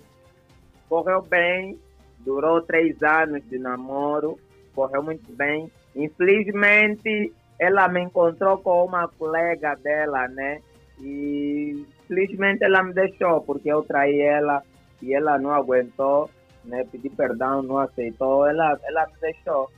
[0.90, 1.78] correu bem,
[2.20, 4.40] durou três anos de namoro,
[4.74, 5.72] correu muito bem.
[5.96, 10.62] Infelizmente, ela me encontrou com uma colega dela, né?
[11.00, 14.64] E infelizmente ela me deixou, porque eu traí ela
[15.02, 16.30] e ela não aguentou,
[16.64, 16.86] né?
[16.92, 19.70] Pedi perdão, não aceitou, ela, ela me deixou.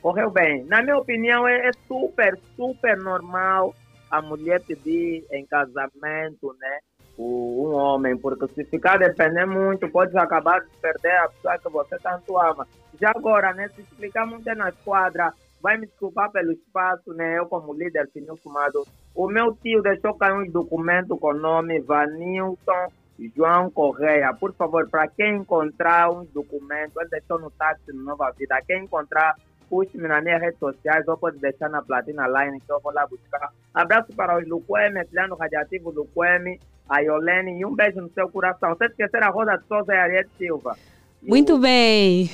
[0.00, 0.64] Correu bem.
[0.64, 3.74] Na minha opinião, é, é super, super normal
[4.10, 6.78] a mulher pedir em casamento, né?
[7.18, 11.98] um homem, porque se ficar dependendo muito, pode acabar de perder a pessoa que você
[11.98, 12.66] tanto ama.
[13.00, 15.32] Já agora, né, se explicar muito na esquadra,
[15.62, 20.14] vai me desculpar pelo espaço, né, eu como líder fininho fumado, o meu tio deixou
[20.14, 22.88] cair um documento com o nome Vanilton
[23.36, 24.32] João Correia.
[24.32, 28.84] Por favor, para quem encontrar um documento, ele deixou no táxi no Nova Vida, quem
[28.84, 29.34] encontrar,
[29.68, 33.06] puxe-me nas minhas redes sociais ou pode deixar na Platina Line que eu vou lá
[33.06, 33.52] buscar.
[33.74, 38.74] Abraço para os Luqueme, Plano Radiativo Luqueme, a Yolene e um beijo no seu coração.
[38.76, 40.76] Sem esquecer a Rosa de Souza e a Ariete Silva.
[41.22, 42.30] Muito bem.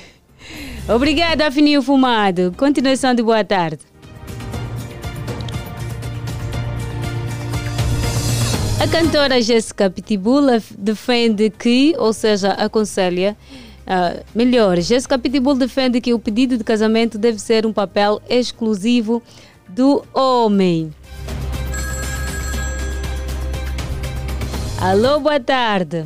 [0.87, 2.53] Obrigada, Fininho Fumado.
[2.57, 3.79] Continuação de boa tarde.
[8.81, 13.35] A cantora Jéssica Pitbull defende que, ou seja, aconselha,
[13.87, 19.23] ah, melhor, Jéssica Pitbull defende que o pedido de casamento deve ser um papel exclusivo
[19.67, 20.93] do homem.
[24.79, 26.05] Alô, boa tarde.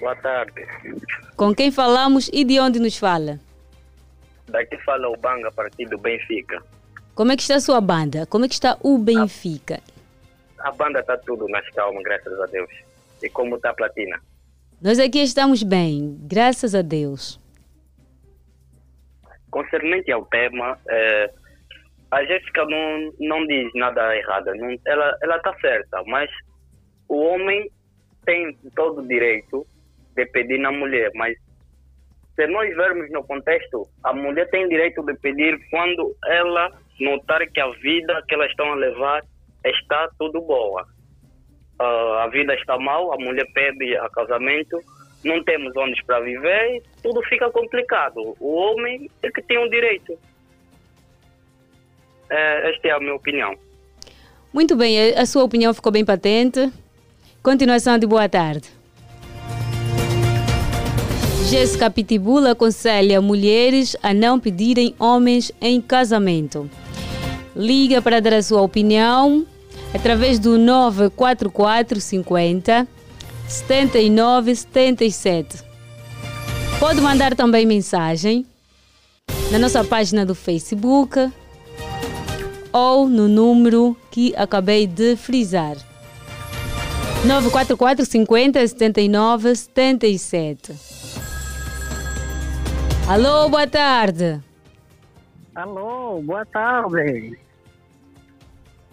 [0.00, 0.66] Boa tarde.
[1.36, 3.40] Com quem falamos e de onde nos fala?
[4.48, 6.62] Daqui fala o Banga, partido Benfica.
[7.14, 8.26] Como é que está a sua banda?
[8.26, 9.80] Como é que está o Benfica?
[10.58, 12.70] A banda está tudo nas calmas, graças a Deus.
[13.22, 14.20] E como está a platina?
[14.80, 17.40] Nós aqui estamos bem, graças a Deus.
[19.50, 21.30] Concernente ao tema, eh,
[22.10, 24.54] a Jéssica não, não diz nada errado.
[24.54, 26.30] Não, ela ela está certa, mas
[27.08, 27.70] o homem
[28.24, 29.66] tem todo o direito
[30.14, 31.36] de pedir na mulher, mas
[32.34, 37.60] se nós vermos no contexto, a mulher tem direito de pedir quando ela notar que
[37.60, 39.22] a vida que elas estão a levar
[39.64, 40.84] está tudo boa.
[41.78, 44.80] Ah, a vida está mal, a mulher pede a casamento,
[45.24, 48.36] não temos onde para viver, tudo fica complicado.
[48.40, 50.18] O homem é que tem o direito.
[52.28, 53.54] É, esta é a minha opinião.
[54.52, 56.70] Muito bem, a sua opinião ficou bem patente.
[57.42, 58.73] Continuação de boa tarde.
[61.54, 66.68] Jéssica Pitbull aconselha mulheres a não pedirem homens em casamento.
[67.54, 69.46] Liga para dar a sua opinião
[69.94, 72.88] através do 944 50
[73.46, 75.62] 79 77.
[76.80, 78.44] Pode mandar também mensagem
[79.52, 81.30] na nossa página do Facebook
[82.72, 85.76] ou no número que acabei de frisar.
[87.24, 90.93] 944 50 79 77.
[93.08, 94.40] Alô, boa tarde.
[95.54, 97.38] Alô, boa tarde.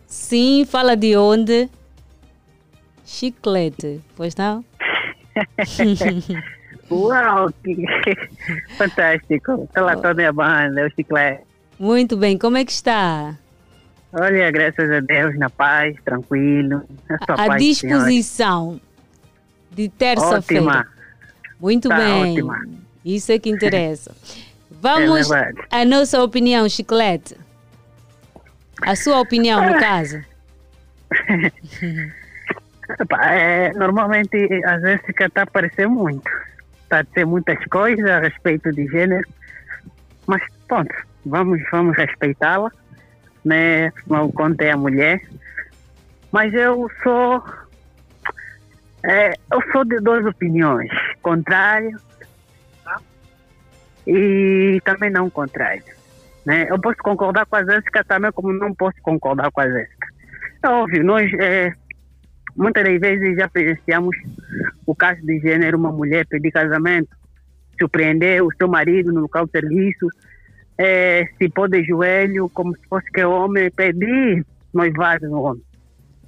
[0.05, 1.69] Sim, fala de onde?
[3.05, 4.63] Chiclete, pois não?
[6.91, 7.75] Uau, que
[8.77, 9.67] fantástico.
[9.73, 11.43] Pela toda a minha banda, o Chiclete.
[11.79, 13.37] Muito bem, como é que está?
[14.13, 16.83] Olha, graças a Deus, na paz, tranquilo.
[17.29, 18.79] A A paz, disposição
[19.71, 20.63] de terça-feira.
[20.65, 20.87] Ótima.
[21.59, 22.31] Muito Tá bem.
[22.33, 22.59] ótima.
[23.03, 24.15] Isso é que interessa.
[24.69, 27.35] Vamos É à nossa opinião, Chiclete.
[28.81, 30.23] A sua opinião, no caso.
[32.99, 34.35] Epá, é, normalmente,
[34.65, 36.29] a Jéssica está a aparecer muito.
[36.83, 39.27] Está a dizer muitas coisas a respeito de gênero.
[40.25, 40.93] Mas, pronto,
[41.25, 42.71] vamos, vamos respeitá-la.
[43.45, 43.91] Né?
[44.07, 45.21] O conto é a mulher.
[46.31, 47.43] Mas eu sou...
[49.03, 50.89] é, eu sou de duas opiniões.
[51.21, 51.99] Contrário
[54.11, 55.83] e também não contrário.
[56.45, 56.67] Né?
[56.69, 60.07] Eu posso concordar com a Jéssica também, como não posso concordar com a Jéssica.
[60.63, 61.73] É óbvio, nós é,
[62.55, 64.15] muitas das vezes já presenciamos
[64.85, 67.09] o caso de gênero, uma mulher pedir casamento,
[67.79, 70.07] surpreender o seu marido no local de serviço,
[70.77, 75.63] é, se pôr de joelho, como se fosse que o homem pedir noivado no homem.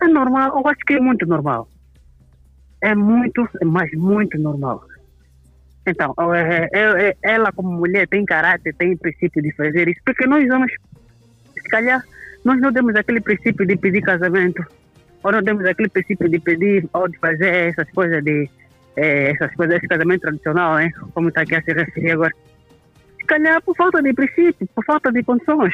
[0.01, 1.67] É normal, eu acho que é muito normal.
[2.81, 4.83] É muito, mas muito normal.
[5.85, 10.25] Então, é, é, é, ela como mulher tem caráter, tem princípio de fazer isso, porque
[10.25, 10.71] nós homens,
[11.53, 12.01] se calhar,
[12.43, 14.65] nós não temos aquele princípio de pedir casamento,
[15.21, 18.49] ou não temos aquele princípio de pedir, ou de fazer essas coisas de,
[18.95, 20.91] eh, essas coisas, esse casamento tradicional, né?
[21.13, 22.33] Como está aqui a se referir agora.
[23.17, 25.73] Se calhar por falta de princípio, por falta de condições.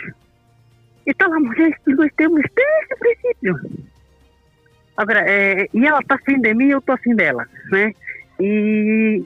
[1.06, 3.60] Então a mulher que nós temos desde o princípio.
[4.98, 7.94] Agora, é, e ela está afim de mim, eu estou afim dela, né?
[8.40, 9.24] E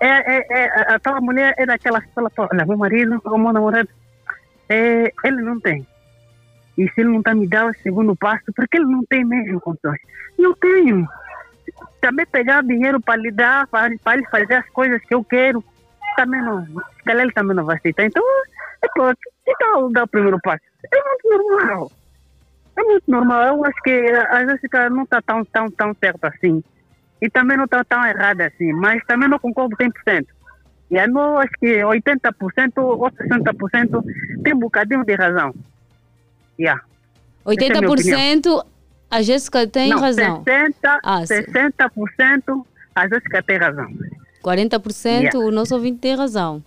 [0.00, 3.88] é, é, é, aquela mulher é daquela que fala, olha, meu marido, o meu namorado,
[4.68, 5.86] é, ele não tem.
[6.76, 9.60] E se ele não está me dando o segundo passo, porque ele não tem mesmo
[9.60, 10.00] condições.
[10.38, 11.06] Eu tenho.
[12.00, 15.64] Também pegar dinheiro para lhe dar, para, ele fazer as coisas que eu quero,
[16.16, 16.64] também não.
[16.64, 18.04] Se calhar ele também não vai aceitar.
[18.04, 18.22] Então,
[18.82, 20.62] é claro, que tal dar o primeiro passo?
[20.92, 21.92] É muito normal.
[22.76, 23.42] É muito normal.
[23.42, 23.90] Eu acho que
[24.30, 24.60] às vezes
[24.92, 26.62] não está tão, tão, tão certo assim.
[27.20, 28.72] E também não está tão errado assim.
[28.72, 30.26] Mas também não concordo 100%.
[30.90, 35.54] E aí, eu acho que 80% ou 60% tem um bocadinho de razão.
[36.58, 36.82] Yeah.
[37.44, 38.64] 80%
[39.10, 40.44] a Jéssica tem não, razão.
[40.44, 42.64] 60%, ah, 60%
[42.94, 43.88] a Jéssica tem razão.
[44.42, 45.38] 40% yeah.
[45.38, 46.62] o nosso ouvinte tem razão.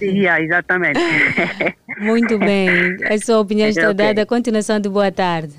[0.00, 1.00] Yeah, exatamente.
[1.98, 2.96] Muito bem.
[3.04, 3.94] A sua opinião está okay.
[3.94, 4.26] dada.
[4.26, 5.54] Continuação de boa tarde.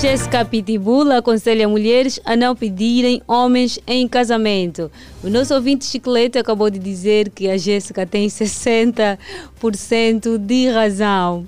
[0.00, 4.90] Jéssica Pitbull aconselha mulheres a não pedirem homens em casamento.
[5.22, 11.46] O nosso ouvinte Chiclete acabou de dizer que a Jéssica tem 60% de razão.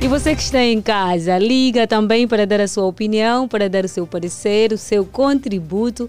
[0.00, 3.84] E você que está em casa, liga também para dar a sua opinião, para dar
[3.84, 6.08] o seu parecer, o seu contributo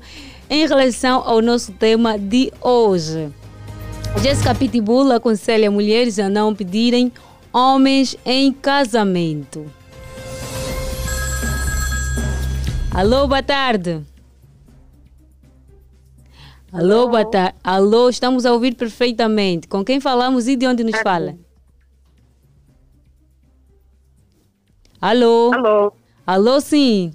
[0.49, 3.29] em relação ao nosso tema de hoje.
[4.21, 7.11] Jéssica Pitbull aconselha mulheres a não pedirem
[7.53, 9.65] homens em casamento.
[12.95, 14.05] Alô, boa tarde.
[16.71, 17.57] Alô, Alô boa tarde.
[17.61, 19.67] Alô, estamos a ouvir perfeitamente.
[19.67, 21.37] Com quem falamos e de onde nos fala?
[25.01, 25.51] Alô?
[25.53, 25.93] Alô?
[26.25, 27.11] Alô, sim.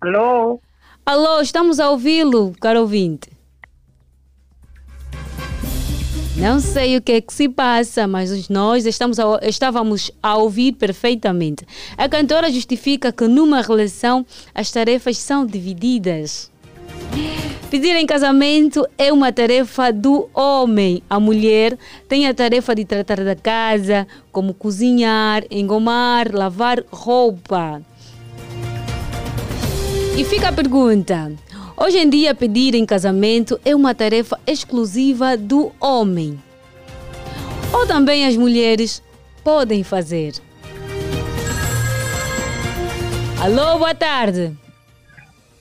[0.00, 0.60] Alô?
[1.04, 3.28] Alô, estamos a ouvi-lo, caro ouvinte.
[6.40, 10.72] Não sei o que é que se passa, mas nós estamos a, estávamos a ouvir
[10.72, 11.66] perfeitamente.
[11.98, 14.24] A cantora justifica que numa relação
[14.54, 16.50] as tarefas são divididas.
[17.70, 21.02] Pedir em casamento é uma tarefa do homem.
[21.10, 21.78] A mulher
[22.08, 27.82] tem a tarefa de tratar da casa, como cozinhar, engomar, lavar roupa.
[30.16, 31.32] E fica a pergunta:
[31.82, 36.38] Hoje em dia, pedir em casamento é uma tarefa exclusiva do homem.
[37.72, 39.02] Ou também as mulheres
[39.42, 40.32] podem fazer.
[43.42, 44.54] Alô, boa tarde.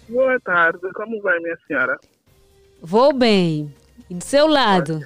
[0.09, 1.97] Boa tarde, como vai, minha senhora?
[2.81, 3.73] Vou bem.
[4.09, 4.99] E do seu lado?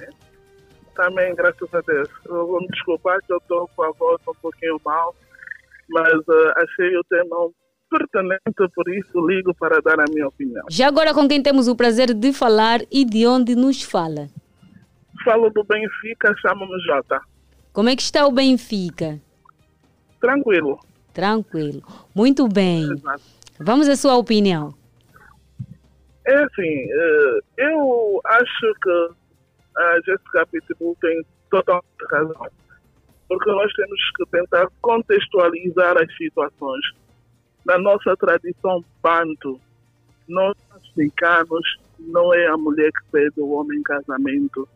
[0.96, 2.08] Também, graças a Deus.
[2.26, 5.14] Eu vou me desculpar que eu estou com a voz um pouquinho mal,
[5.88, 7.52] mas uh, achei o tema um
[7.94, 10.64] pertinente, por isso ligo para dar a minha opinião.
[10.68, 14.28] Já agora com quem temos o prazer de falar e de onde nos fala?
[15.24, 17.20] Falo do Benfica, chamo-me Jota.
[17.72, 19.20] Como é que está o Benfica?
[20.20, 20.80] Tranquilo.
[21.12, 21.82] Tranquilo.
[22.14, 22.82] Muito bem.
[22.82, 23.22] Exato.
[23.60, 24.74] Vamos à sua opinião.
[26.26, 29.08] É assim, eh, eu acho que
[29.76, 32.46] a Jessica Pitbull tem totalmente razão.
[33.28, 36.84] Porque nós temos que tentar contextualizar as situações
[37.64, 39.60] na nossa tradição banto,
[40.28, 44.68] nós africanos, não é a mulher que pede o homem em casamento.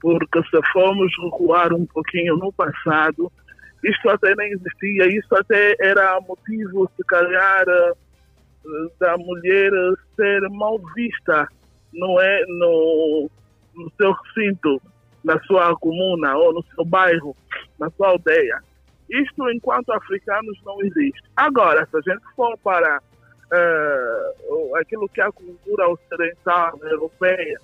[0.00, 3.30] Porque se formos recuar um pouquinho no passado,
[3.82, 7.92] isto até nem existia, isso até era motivo, se calhar, eh,
[9.00, 9.72] da mulher
[10.14, 11.48] ser mal vista,
[11.92, 12.44] não é?
[12.46, 13.30] No,
[13.74, 14.80] no seu recinto,
[15.24, 17.36] na sua comuna ou no seu bairro,
[17.78, 18.60] na sua aldeia.
[19.10, 21.22] Isto, enquanto africanos, não existe.
[21.36, 27.58] Agora, se a gente for para uh, aquilo que é a cultura ocidental, europeia,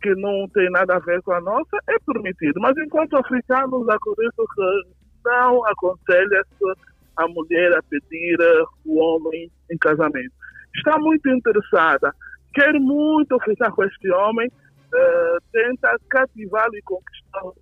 [0.00, 2.60] que não tem nada a ver com a nossa, é permitido.
[2.60, 4.82] Mas enquanto africanos, acredito que
[5.24, 6.80] não aconselha-se
[7.16, 8.36] a mulher a pedir
[8.84, 10.32] o homem em casamento.
[10.76, 12.14] Está muito interessada,
[12.54, 17.56] quer muito ficar com este homem, uh, tenta cativá-lo e conquistá-lo,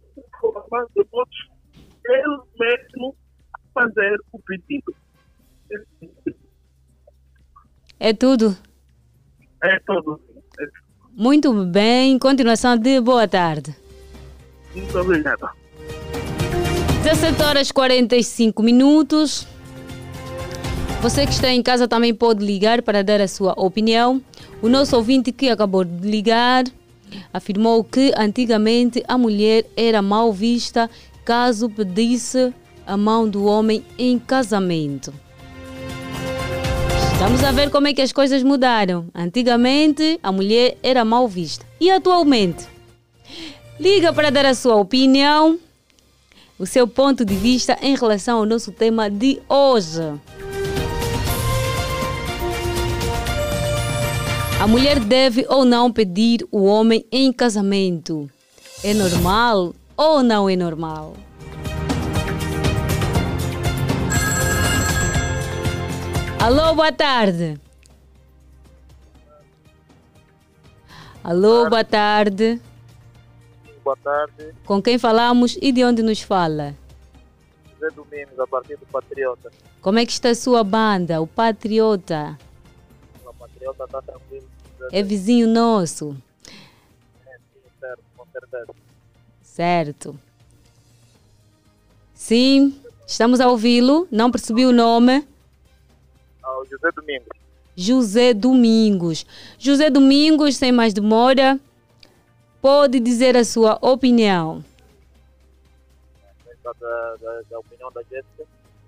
[0.70, 1.28] mas depois
[2.06, 3.16] ele mesmo
[3.72, 4.94] fazer o pedido.
[7.98, 8.56] É tudo?
[9.62, 10.20] É tudo.
[11.12, 12.18] Muito bem.
[12.18, 13.74] Continuação de boa tarde.
[14.74, 15.48] Muito obrigado.
[17.02, 19.46] 17 horas 45 minutos.
[21.00, 24.22] Você que está em casa também pode ligar para dar a sua opinião.
[24.62, 26.64] O nosso ouvinte que acabou de ligar
[27.32, 30.90] afirmou que antigamente a mulher era mal vista
[31.24, 32.52] caso pedisse
[32.86, 35.12] a mão do homem em casamento.
[37.12, 39.06] Estamos a ver como é que as coisas mudaram.
[39.14, 41.64] Antigamente, a mulher era mal vista.
[41.80, 42.66] E atualmente?
[43.80, 45.58] Liga para dar a sua opinião,
[46.58, 50.02] o seu ponto de vista em relação ao nosso tema de hoje.
[54.60, 58.30] A mulher deve ou não pedir o homem em casamento?
[58.82, 61.14] É normal ou não é normal?
[66.40, 67.58] Alô, boa tarde.
[71.22, 72.60] Alô, boa tarde.
[73.82, 74.54] Boa tarde.
[74.66, 76.74] Com quem falamos e de onde nos fala?
[77.72, 79.50] José Domingos, a partir do Patriota.
[79.80, 82.38] Como é que está a sua banda, o Patriota?
[83.24, 84.46] O Patriota está tranquilo.
[84.92, 86.16] É vizinho nosso.
[87.26, 88.83] É, sim, certo, com certeza.
[89.54, 90.18] Certo.
[92.12, 92.74] Sim,
[93.06, 94.08] estamos a ouvi-lo.
[94.10, 95.24] Não percebi o nome.
[96.42, 97.28] Ah, José Domingos.
[97.76, 99.26] José Domingos.
[99.56, 101.60] José Domingos, sem mais demora,
[102.60, 104.64] pode dizer a sua opinião.
[106.64, 108.44] Da, da, da opinião da Jéssica.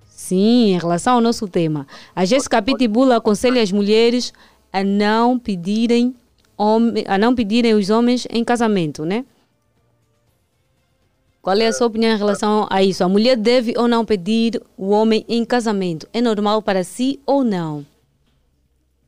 [0.08, 1.86] Sim, em relação ao nosso tema.
[2.12, 4.32] A Jéssica Pitbull aconselha as mulheres
[4.72, 6.12] a não pedirem
[7.06, 9.24] a não pedirem os homens em casamento, né?
[11.46, 13.04] Qual é a sua opinião em relação a isso?
[13.04, 16.08] A mulher deve ou não pedir o homem em casamento?
[16.12, 17.86] É normal para si ou não?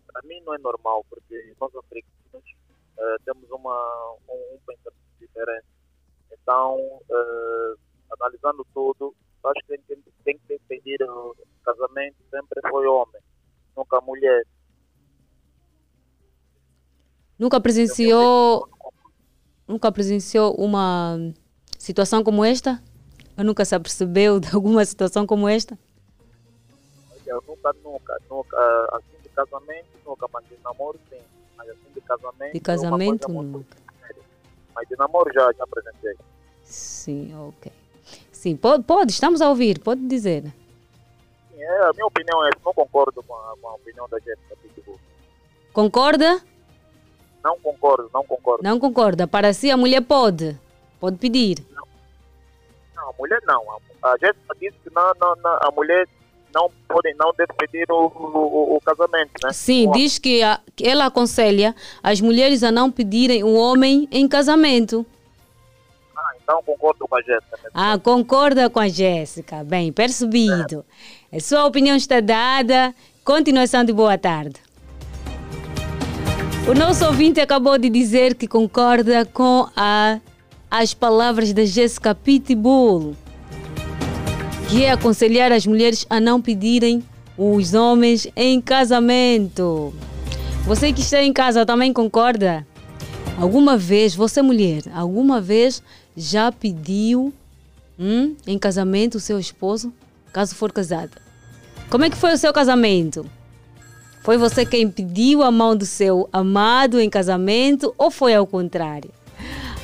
[0.07, 2.49] Para mim não é normal, porque nós africanos
[2.97, 5.66] eh, temos uma, um, um pensamento diferente.
[6.30, 6.78] Então,
[7.11, 7.74] eh,
[8.20, 9.12] analisando tudo,
[9.43, 11.34] acho que tem, tem que pedir o
[11.64, 13.20] casamento sempre foi homem,
[13.76, 14.47] nunca mulher.
[17.36, 18.68] Nunca presenciou
[19.66, 21.18] nunca presenciou uma
[21.79, 22.83] situação como esta?
[23.37, 25.79] Ou nunca se apercebeu de alguma situação como esta?
[27.24, 31.20] Eu nunca, nunca, nunca, assim de casamento, nunca, mas de namoro sim.
[31.57, 32.53] Mas assim de casamento.
[32.53, 33.76] De é casamento nunca.
[34.01, 34.22] séria.
[34.74, 36.14] Mas de namoro já, já apresentei.
[36.64, 37.72] Sim, ok.
[38.33, 40.45] Sim, pode, pode, estamos a ouvir, pode dizer.
[41.51, 44.57] Sim, é, a minha opinião é, não concordo com a, com a opinião da Jéssica
[44.62, 44.99] Pitbull.
[45.72, 46.43] Concorda?
[47.45, 48.64] Não concordo, não concordo.
[48.64, 49.26] Não concorda.
[49.26, 50.59] Para si a mulher pode.
[51.01, 51.59] Pode pedir.
[52.96, 53.62] Não, a mulher não.
[54.03, 56.07] A, Jéssica disse que não, não, não, a mulher
[56.55, 59.53] não pode, não deve pedir o, o, o casamento, né?
[59.53, 64.26] Sim, diz que, a- que ela aconselha as mulheres a não pedirem o homem em
[64.26, 65.05] casamento.
[66.16, 67.57] Ah, então concordo com a Jéssica.
[67.62, 67.70] né?
[67.74, 69.62] Ah, concorda com a Jéssica.
[69.62, 70.84] Bem, percebido.
[71.32, 72.94] A sua opinião está dada.
[73.24, 74.61] Continuação de boa tarde.
[76.68, 80.18] O nosso ouvinte acabou de dizer que concorda com a,
[80.70, 83.16] as palavras da Jéssica Pitbull,
[84.68, 87.02] que é aconselhar as mulheres a não pedirem
[87.36, 89.94] os homens em casamento.
[90.64, 92.66] Você que está em casa também concorda?
[93.40, 95.82] Alguma vez, você mulher, alguma vez
[96.16, 97.32] já pediu
[97.98, 99.92] hum, em casamento o seu esposo,
[100.32, 101.12] caso for casada?
[101.88, 103.24] Como é que foi o seu casamento?
[104.22, 109.10] Foi você quem pediu a mão do seu amado em casamento ou foi ao contrário?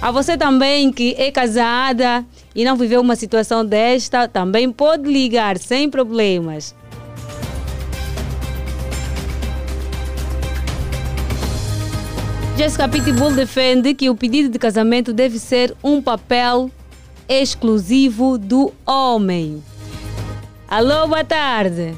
[0.01, 2.25] A você também que é casada
[2.55, 6.75] e não viveu uma situação desta, também pode ligar sem problemas.
[12.57, 16.71] Jessica Pitbull defende que o pedido de casamento deve ser um papel
[17.29, 19.63] exclusivo do homem.
[20.69, 21.97] Alô, boa tarde.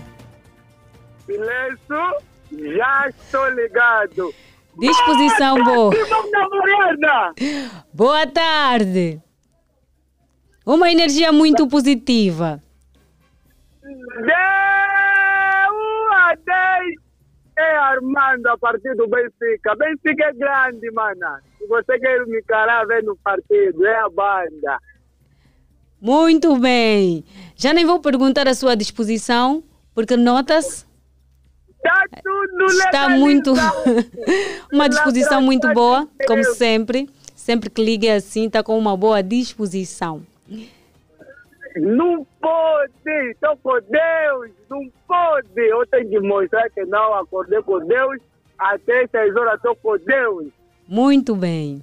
[1.27, 4.35] Silêncio, já estou ligado.
[4.79, 5.91] Disposição boa.
[6.31, 7.35] Na morena!
[7.93, 9.22] Boa tarde.
[10.66, 12.62] Uma energia muito positiva.
[13.83, 14.35] De 1
[16.12, 17.07] a 10
[17.59, 19.74] é Armando a partir do Benfica.
[19.77, 21.41] Benfica é grande, mana.
[21.59, 24.79] Se você quer me encarar, vem no partido, é a banda.
[26.01, 27.24] Muito bem.
[27.57, 29.64] Já nem vou perguntar a sua disposição,
[29.95, 30.85] porque nota-se
[31.87, 33.53] Tá tudo está muito
[34.72, 37.09] uma disposição muito boa, como sempre.
[37.34, 40.22] Sempre que liga assim, está com uma boa disposição.
[41.76, 45.47] Não pode, estou com Deus, não pode.
[45.57, 48.18] Eu tenho que mostrar que não acordei com Deus,
[48.59, 50.47] até 6 horas estou com Deus.
[50.89, 51.82] Muito bem.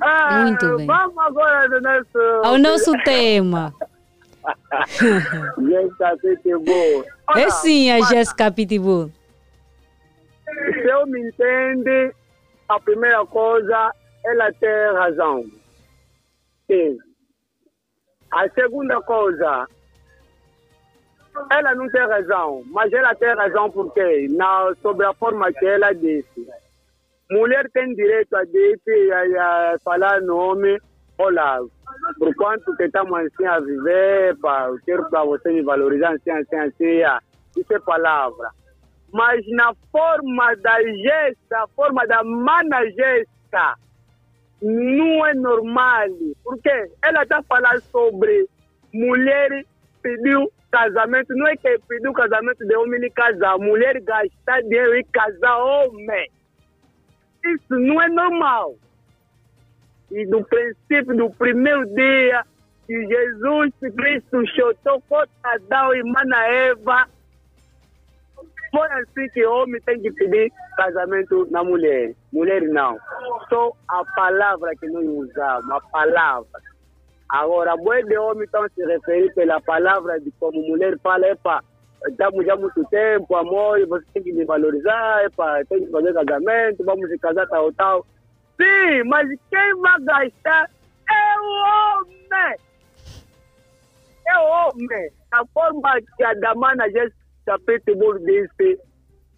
[0.00, 0.86] Ah, Muito bem.
[0.86, 2.46] Vamos agora no nosso...
[2.46, 3.72] Ao nosso tema.
[5.68, 7.04] Jéssica Pitbull.
[7.04, 9.10] É Olha, sim a Jéssica Pitbull.
[10.46, 12.14] Se eu me entende,
[12.68, 13.92] a primeira coisa,
[14.24, 15.44] ela tem razão.
[16.66, 16.98] Sim.
[18.32, 19.66] A segunda coisa,
[21.50, 25.92] ela não tem razão, mas ela tem razão porque na, sobre a forma que ela
[25.92, 26.48] disse.
[27.30, 30.80] Mulher tem direito a dizer, a, a falar nome,
[31.18, 31.60] olha,
[32.18, 36.30] por quanto que estamos assim a viver, pá, eu quero para você me valorizar assim,
[36.30, 37.20] assim, assim, ah,
[37.56, 38.50] isso é palavra.
[39.12, 42.78] Mas na forma da gesta, forma da mana
[44.62, 46.08] não é normal.
[46.44, 46.70] Porque
[47.02, 48.46] ela está falando sobre
[48.92, 49.64] mulher
[50.02, 55.04] pediu casamento, não é que pediu casamento de homem e casar, mulher gastar dinheiro e
[55.04, 56.30] casar homem.
[57.44, 58.74] Isso não é normal.
[60.10, 62.44] E do princípio do primeiro dia
[62.86, 64.42] que Jesus Cristo
[65.08, 67.06] contra Adão e Mana Eva,
[68.70, 72.14] foi assim que homem tem que pedir casamento na mulher.
[72.32, 72.98] Mulher não.
[73.48, 76.60] Só a palavra que nós usamos, a palavra.
[77.28, 81.62] Agora, boi de homem estão se referir pela palavra de como mulher fala, epa,
[82.08, 86.12] estamos já há muito tempo, amor, você tem que me valorizar, epa, tem que fazer
[86.12, 88.06] casamento, vamos se casar tal, tal.
[88.60, 90.70] Sim, mas quem vai gastar
[91.08, 92.56] é o homem.
[94.28, 95.10] É o homem.
[95.32, 98.78] A forma que a Damana já Pitbull disse,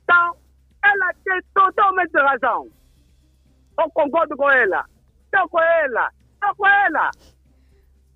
[0.03, 0.37] então,
[0.85, 2.67] ela tem totalmente razão.
[3.79, 4.85] Eu concordo com ela.
[5.25, 6.11] Estou com ela.
[6.35, 7.11] Estou com ela.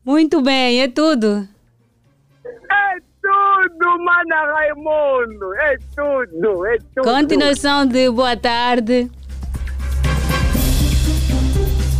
[0.04, 1.48] Muito bem, é tudo.
[2.44, 5.54] É tudo, Mana Raimundo.
[5.54, 7.04] É tudo, é tudo.
[7.04, 9.10] Continuação de boa tarde.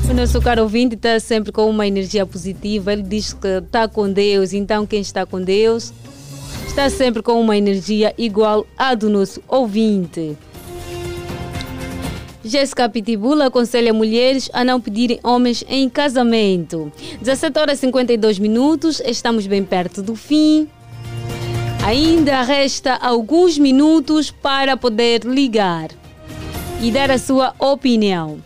[0.09, 2.92] O nosso caro ouvinte está sempre com uma energia positiva.
[2.92, 5.92] Ele diz que está com Deus, então quem está com Deus
[6.66, 10.36] está sempre com uma energia igual à do nosso ouvinte.
[12.44, 16.92] Jéssica Pitbull aconselha mulheres a não pedirem homens em casamento.
[17.20, 20.68] 17 horas e 52 minutos, estamos bem perto do fim.
[21.84, 25.88] Ainda resta alguns minutos para poder ligar
[26.80, 28.45] e dar a sua opinião.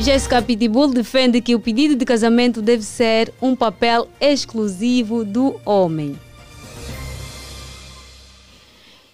[0.00, 6.18] Jéssica Pitbull defende que o pedido de casamento deve ser um papel exclusivo do homem.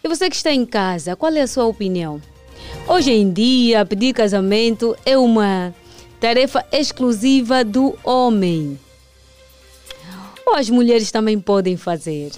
[0.03, 2.22] E você que está em casa, qual é a sua opinião?
[2.87, 5.74] Hoje em dia, pedir casamento é uma
[6.20, 8.78] tarefa exclusiva do homem.
[10.47, 12.30] Ou as mulheres também podem fazer?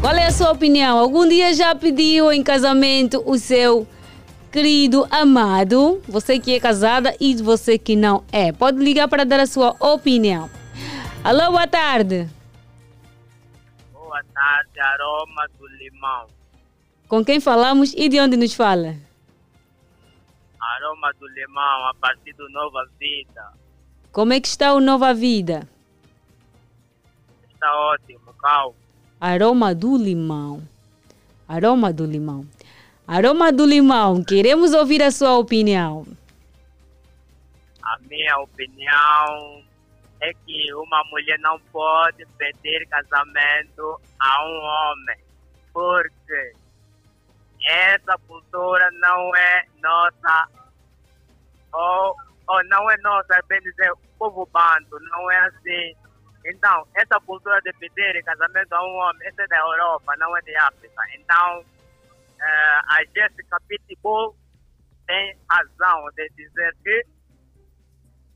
[0.00, 0.96] Qual é a sua opinião?
[0.96, 3.86] Algum dia já pediu em casamento o seu
[4.54, 8.52] querido amado, você que é casada e você que não é.
[8.52, 10.48] Pode ligar para dar a sua opinião.
[11.24, 12.30] Alô, boa tarde.
[13.92, 16.28] Boa tarde, aroma do limão.
[17.08, 18.94] Com quem falamos e de onde nos fala?
[20.60, 23.52] Aroma do limão, a partir do Nova Vida.
[24.12, 25.68] Como é que está o Nova Vida?
[27.52, 28.76] Está ótimo, calmo.
[29.20, 30.62] Aroma do limão.
[31.48, 32.46] Aroma do limão.
[33.06, 36.06] Aroma do Limão, queremos ouvir a sua opinião.
[37.82, 39.62] A minha opinião
[40.22, 45.18] é que uma mulher não pode pedir casamento a um homem,
[45.70, 46.54] porque
[47.66, 50.48] essa cultura não é nossa,
[51.74, 52.16] ou,
[52.48, 55.94] ou não é nossa, é bem dizer, povo bando, não é assim.
[56.46, 60.40] Então, essa cultura de pedir casamento a um homem, essa é da Europa, não é
[60.40, 61.02] de África.
[61.18, 61.64] Então,
[62.44, 64.36] uh, a Jéssica Pitbull
[65.06, 67.02] tem razão de dizer que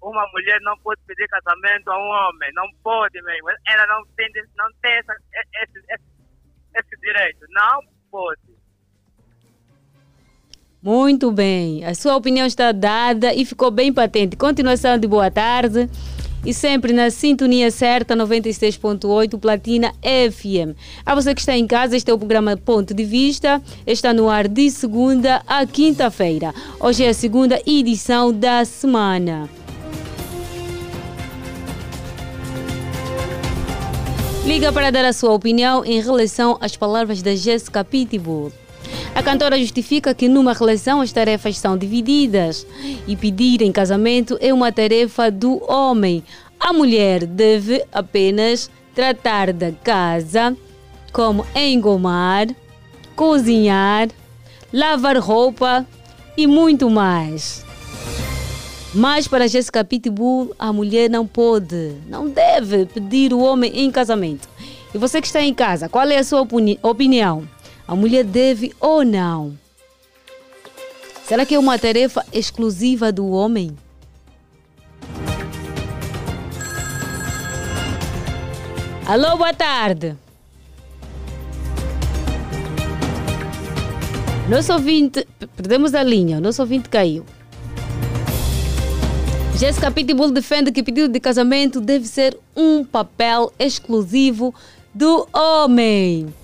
[0.02, 3.50] uma mulher não pode pedir casamento a um homem, não pode mesmo.
[3.66, 5.12] Ela não tem, não tem essa,
[5.62, 6.04] esse, esse,
[6.76, 7.80] esse direito, não
[8.10, 8.40] pode.
[10.80, 14.36] Muito bem, a sua opinião está dada e ficou bem patente.
[14.36, 15.88] Continuação de boa tarde
[16.44, 20.76] e sempre na sintonia certa 96.8 Platina FM.
[21.04, 23.62] A você que está em casa, este é o programa Ponto de Vista.
[23.86, 26.54] Está no ar de segunda a quinta-feira.
[26.80, 29.48] Hoje é a segunda edição da semana.
[34.44, 38.50] Liga para dar a sua opinião em relação às palavras da Jessica Pitbull.
[39.18, 42.64] A cantora justifica que numa relação as tarefas são divididas
[43.04, 46.22] e pedir em casamento é uma tarefa do homem.
[46.60, 50.56] A mulher deve apenas tratar da casa,
[51.12, 52.46] como engomar,
[53.16, 54.08] cozinhar,
[54.72, 55.84] lavar roupa
[56.36, 57.66] e muito mais.
[58.94, 64.48] Mas para Jessica Pitbull, a mulher não pode, não deve pedir o homem em casamento.
[64.94, 66.46] E você que está em casa, qual é a sua
[66.84, 67.57] opinião?
[67.88, 69.58] A mulher deve ou não?
[71.24, 73.74] Será que é uma tarefa exclusiva do homem?
[79.06, 80.14] Alô, boa tarde.
[84.50, 85.26] Nosso ouvinte,
[85.56, 87.24] perdemos a linha, nosso ouvinte caiu.
[89.56, 94.54] Jéssica Pitbull defende que pedido de casamento deve ser um papel exclusivo
[94.94, 96.34] do homem.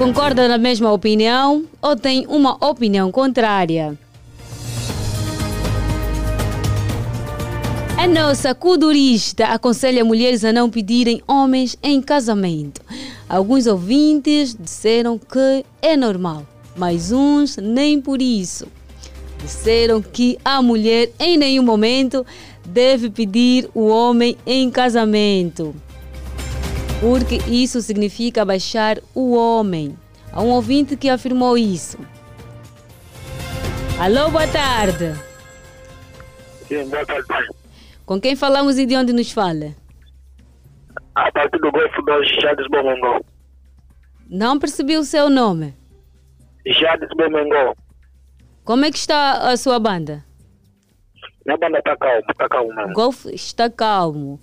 [0.00, 3.98] Concorda na mesma opinião ou tem uma opinião contrária?
[7.98, 12.80] A nossa cudurista aconselha mulheres a não pedirem homens em casamento.
[13.28, 18.68] Alguns ouvintes disseram que é normal, mas uns nem por isso.
[19.42, 22.24] Disseram que a mulher em nenhum momento
[22.64, 25.74] deve pedir o homem em casamento,
[27.00, 29.98] porque isso significa baixar o homem.
[30.32, 31.98] Há um ouvinte que afirmou isso.
[33.98, 35.14] Alô, boa tarde.
[36.68, 37.26] Sim, boa tarde.
[38.04, 39.74] Com quem falamos e de onde nos fala?
[41.14, 43.24] A partir do Golfo dos Jades Bomengol.
[44.28, 45.74] Não percebi o seu nome.
[46.66, 47.76] Jades Bomengol.
[48.64, 50.24] Como é que está a sua banda?
[51.46, 52.92] Minha banda está calma, está calmo mesmo.
[52.92, 54.38] Golf está calmo.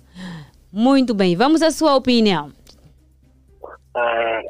[0.72, 2.52] Muito bem, vamos à sua opinião.
[3.94, 4.40] Ah,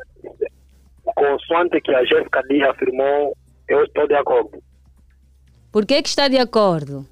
[1.14, 3.36] consoante que a Jéssica Lee afirmou,
[3.68, 4.62] eu estou de acordo.
[5.70, 7.06] Por que, que está de acordo?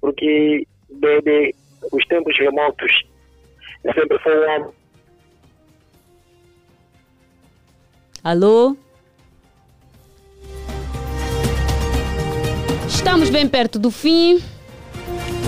[0.00, 1.54] Porque desde
[1.92, 3.04] os tempos remotos
[3.94, 4.74] sempre foi um homem.
[8.22, 8.76] Alô?
[12.86, 14.38] Estamos bem perto do fim.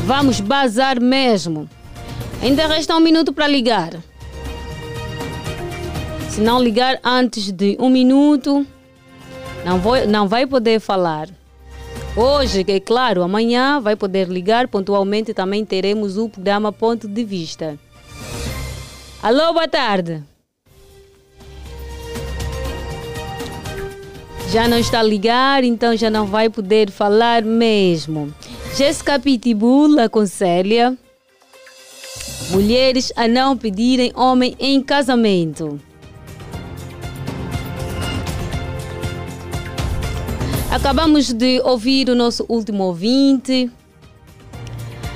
[0.04, 1.68] Vamos bazar mesmo.
[2.42, 3.94] Ainda resta um minuto para ligar.
[6.28, 8.66] Se não ligar antes de um minuto,
[9.64, 11.28] não, vou, não vai poder falar.
[12.14, 15.34] Hoje, é claro, amanhã vai poder ligar pontualmente.
[15.34, 17.78] Também teremos o programa Ponto de Vista.
[19.22, 20.22] Alô, boa tarde.
[24.50, 28.32] Já não está a ligar, então já não vai poder falar mesmo.
[28.76, 30.96] Jéssica Pitbull aconselha
[32.50, 35.80] mulheres a não pedirem homem em casamento.
[40.70, 43.70] Acabamos de ouvir o nosso último ouvinte.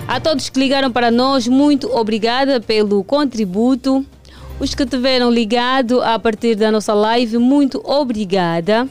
[0.08, 4.04] A todos que ligaram para nós, muito obrigada pelo contributo.
[4.58, 8.88] Os que tiveram ligado a partir da nossa live, muito obrigada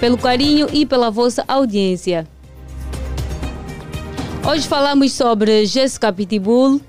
[0.00, 2.26] pelo carinho e pela vossa audiência.
[4.48, 6.80] Hoje falamos sobre Jessica Pitbull,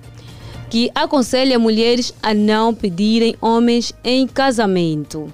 [0.70, 5.32] que aconselha mulheres a não pedirem homens em casamento.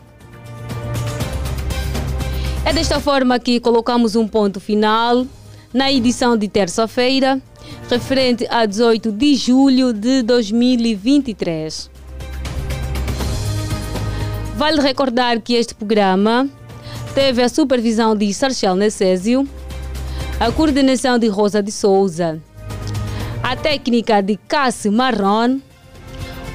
[2.65, 5.25] É desta forma que colocamos um ponto final
[5.73, 7.41] na edição de terça-feira,
[7.89, 11.91] referente a 18 de julho de 2023.
[14.55, 16.47] Vale recordar que este programa
[17.13, 19.47] teve a supervisão de Sarchel Necésio,
[20.39, 22.41] a coordenação de Rosa de Souza,
[23.43, 25.59] a técnica de Cassi Marron,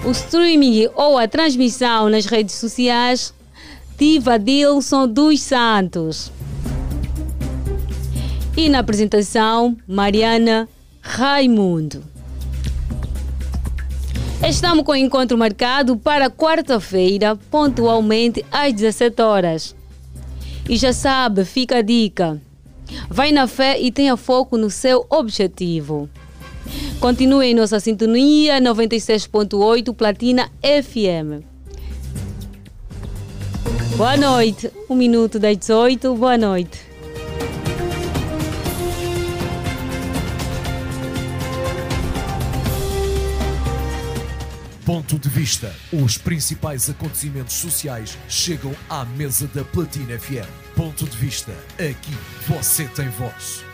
[0.06, 3.34] o streaming ou a transmissão nas redes sociais
[3.98, 6.32] Tiva Dilson dos Santos.
[8.56, 10.66] E na apresentação, Mariana
[11.02, 12.02] Raimundo.
[14.48, 19.76] Estamos com o encontro marcado para quarta-feira, pontualmente às 17 horas.
[20.66, 22.40] E já sabe, fica a dica.
[23.10, 26.08] Vai na fé e tenha foco no seu objetivo.
[27.00, 31.44] Continue em nossa sintonia 96.8 Platina FM.
[33.96, 34.70] Boa noite.
[34.88, 36.14] Um minuto das 18.
[36.14, 36.88] Boa noite.
[44.88, 45.70] Ponto de vista.
[45.92, 50.48] Os principais acontecimentos sociais chegam à mesa da Platina FM.
[50.74, 51.52] Ponto de vista.
[51.74, 52.16] Aqui
[52.48, 53.67] você tem voz.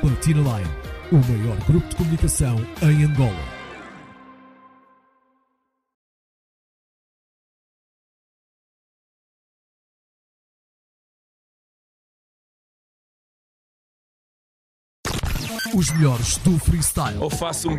[0.00, 0.70] Platina Line,
[1.10, 3.58] o maior grupo de comunicação em Angola.
[15.74, 17.18] Os melhores do freestyle.
[17.20, 17.78] Ou faço um